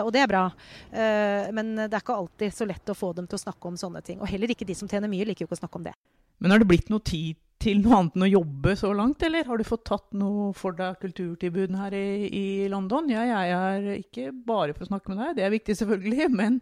og 0.05 0.11
det 0.15 0.23
er 0.23 0.31
bra. 0.31 0.43
men 1.57 1.73
det 1.81 1.89
er 1.89 2.01
ikke 2.01 2.17
alltid 2.17 2.55
så 2.55 2.67
lett 2.69 2.93
å 2.93 2.97
få 2.97 3.13
dem 3.17 3.27
til 3.31 3.39
å 3.39 3.43
snakke 3.43 3.71
om 3.71 3.79
sånne 3.79 4.03
ting. 4.05 4.21
Og 4.21 4.31
heller 4.31 4.53
ikke 4.53 4.67
de 4.69 4.77
som 4.79 4.91
tjener 4.91 5.11
mye, 5.11 5.27
liker 5.29 5.45
jo 5.45 5.51
ikke 5.51 5.59
å 5.59 5.63
snakke 5.63 5.81
om 5.81 5.87
det. 5.87 5.95
Men 6.43 6.55
har 6.55 6.63
det 6.63 6.69
blitt 6.71 6.91
noe 6.93 7.03
tid 7.05 7.39
til 7.63 7.83
noe 7.83 7.99
annet 7.99 8.17
enn 8.19 8.27
å 8.27 8.31
jobbe 8.33 8.75
så 8.79 8.91
langt, 8.97 9.23
eller 9.27 9.47
har 9.47 9.59
du 9.61 9.67
fått 9.67 9.85
tatt 9.87 10.09
noe 10.19 10.51
for 10.59 10.75
deg 10.79 10.99
kulturtilbud 11.03 11.77
her 11.79 11.95
i, 11.95 12.07
i 12.27 12.47
London? 12.73 13.11
Ja, 13.13 13.23
jeg 13.29 13.53
er 13.57 14.01
ikke 14.01 14.31
bare 14.33 14.75
for 14.75 14.87
å 14.87 14.91
snakke 14.91 15.13
med 15.13 15.23
deg, 15.23 15.37
det 15.39 15.47
er 15.47 15.55
viktig 15.55 15.77
selvfølgelig, 15.79 16.31
men 16.41 16.59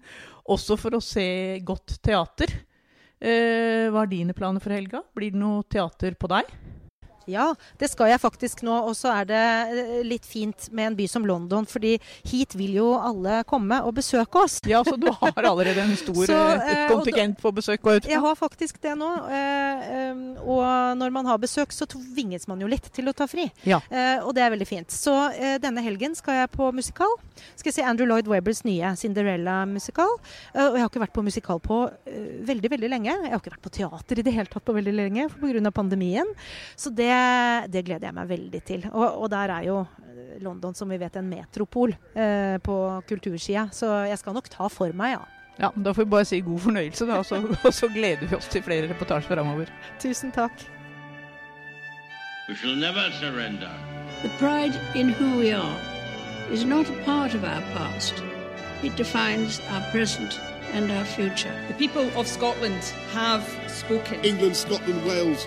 også 0.50 0.76
for 0.80 0.98
å 0.98 1.04
se 1.04 1.28
godt 1.66 1.98
teater. 2.04 2.52
Eh, 3.20 3.88
hva 3.92 4.04
er 4.04 4.12
dine 4.12 4.36
planer 4.36 4.62
for 4.64 4.76
helga? 4.76 5.02
Blir 5.16 5.32
det 5.32 5.40
noe 5.40 5.64
teater 5.68 6.16
på 6.20 6.30
deg? 6.32 6.52
Ja, 7.30 7.46
det 7.80 7.90
skal 7.92 8.10
jeg 8.12 8.20
faktisk 8.22 8.64
nå. 8.66 8.74
Og 8.88 8.96
så 8.98 9.12
er 9.14 9.28
det 9.28 9.40
eh, 9.40 9.92
litt 10.06 10.26
fint 10.28 10.68
med 10.74 10.90
en 10.90 10.98
by 10.98 11.06
som 11.10 11.26
London, 11.26 11.66
fordi 11.68 11.96
hit 12.28 12.56
vil 12.58 12.76
jo 12.80 12.90
alle 12.98 13.42
komme 13.50 13.80
og 13.86 13.94
besøke 13.98 14.44
oss. 14.44 14.60
Ja, 14.68 14.82
så 14.86 14.96
du 15.00 15.08
har 15.08 15.40
allerede 15.50 15.84
en 15.84 15.96
stor 15.98 16.22
så, 16.30 16.40
eh, 16.58 16.86
kontingent 16.90 17.40
på 17.40 17.52
besøk? 17.56 17.86
Jeg 18.06 18.20
har 18.22 18.38
faktisk 18.38 18.80
det 18.82 18.96
nå. 18.98 19.10
Eh, 19.30 20.22
og 20.40 20.64
når 21.00 21.14
man 21.14 21.28
har 21.30 21.40
besøk, 21.40 21.74
så 21.74 21.88
tvinges 21.90 22.46
man 22.50 22.60
jo 22.62 22.68
litt 22.70 22.90
til 22.94 23.10
å 23.10 23.14
ta 23.16 23.26
fri. 23.30 23.46
Ja. 23.66 23.80
Og 24.24 24.32
det 24.36 24.42
er 24.44 24.52
veldig 24.52 24.66
fint. 24.68 24.92
Så 24.92 25.12
denne 25.62 25.82
helgen 25.84 26.14
skal 26.18 26.42
jeg 26.42 26.50
på 26.52 26.68
musikal. 26.74 27.12
Skal 27.58 27.70
jeg 27.70 27.76
se 27.78 27.86
Andrew 27.86 28.08
Lloyd 28.08 28.28
Webbers 28.30 28.62
nye 28.66 28.92
Cinderella-musikal. 28.98 30.10
Og 30.10 30.76
jeg 30.76 30.82
har 30.82 30.90
ikke 30.90 31.02
vært 31.02 31.16
på 31.16 31.24
musikal 31.24 31.60
på 31.62 31.82
veldig, 32.48 32.72
veldig 32.74 32.90
lenge. 32.92 33.12
Jeg 33.12 33.32
har 33.32 33.40
ikke 33.40 33.54
vært 33.54 33.66
på 33.66 33.74
teater 33.80 34.20
i 34.20 34.26
det 34.26 34.34
hele 34.34 34.50
tatt 34.50 34.66
på 34.66 34.76
veldig 34.76 34.94
lenge 34.96 35.28
pga. 35.36 35.72
pandemien. 35.74 36.28
Så 36.76 36.90
det 36.90 37.10
det, 37.72 37.84
gleder 37.86 38.10
jeg 38.10 38.16
meg 38.16 38.30
veldig 38.30 38.62
til. 38.66 38.86
Og, 38.92 39.06
og, 39.08 39.26
der 39.32 39.52
er 39.56 39.66
jo 39.66 39.80
eh, 39.82 40.38
London, 40.44 40.74
som 40.76 40.90
vi 40.90 40.98
vet, 41.00 41.16
en 41.20 41.28
metropol 41.30 41.94
eh, 42.14 42.56
på 42.62 42.76
kultursida. 43.08 43.68
Så 43.74 43.90
jeg 44.08 44.18
skal 44.20 44.36
nok 44.36 44.50
ta 44.52 44.68
for 44.72 44.96
meg, 44.96 45.18
ja. 45.18 45.22
Ja, 45.60 45.68
Da 45.76 45.92
får 45.92 46.06
vi 46.06 46.10
bare 46.14 46.24
si 46.24 46.40
god 46.40 46.58
fornøyelse, 46.64 47.06
da, 47.06 47.20
og 47.20 47.26
så, 47.28 47.40
og 47.66 47.74
så 47.74 47.88
gleder 47.92 48.26
vi 48.26 48.36
oss 48.36 48.48
til 48.48 48.64
flere 48.64 48.88
reportasjer 48.88 49.34
framover. 49.34 49.72
Tusen 50.00 50.32
takk. 50.32 50.64
We 52.48 52.56
shall 52.56 52.74
never 52.74 53.10
surrender. 53.20 53.70
The 54.22 54.30
pride 54.38 54.74
in 54.94 55.10
who 55.10 55.38
we 55.38 55.52
are 55.52 55.78
is 56.50 56.64
not 56.64 56.88
a 56.90 57.04
part 57.04 57.34
of 57.34 57.44
our 57.44 57.62
past. 57.72 58.24
It 58.82 58.96
defines 58.96 59.60
our 59.70 59.82
present 59.92 60.40
and 60.72 60.90
our 60.90 61.04
future. 61.04 61.54
The 61.68 61.74
people 61.74 62.10
of 62.18 62.26
Scotland 62.26 62.82
have 63.12 63.44
spoken. 63.68 64.24
England, 64.24 64.56
Scotland, 64.56 65.06
Wales, 65.06 65.46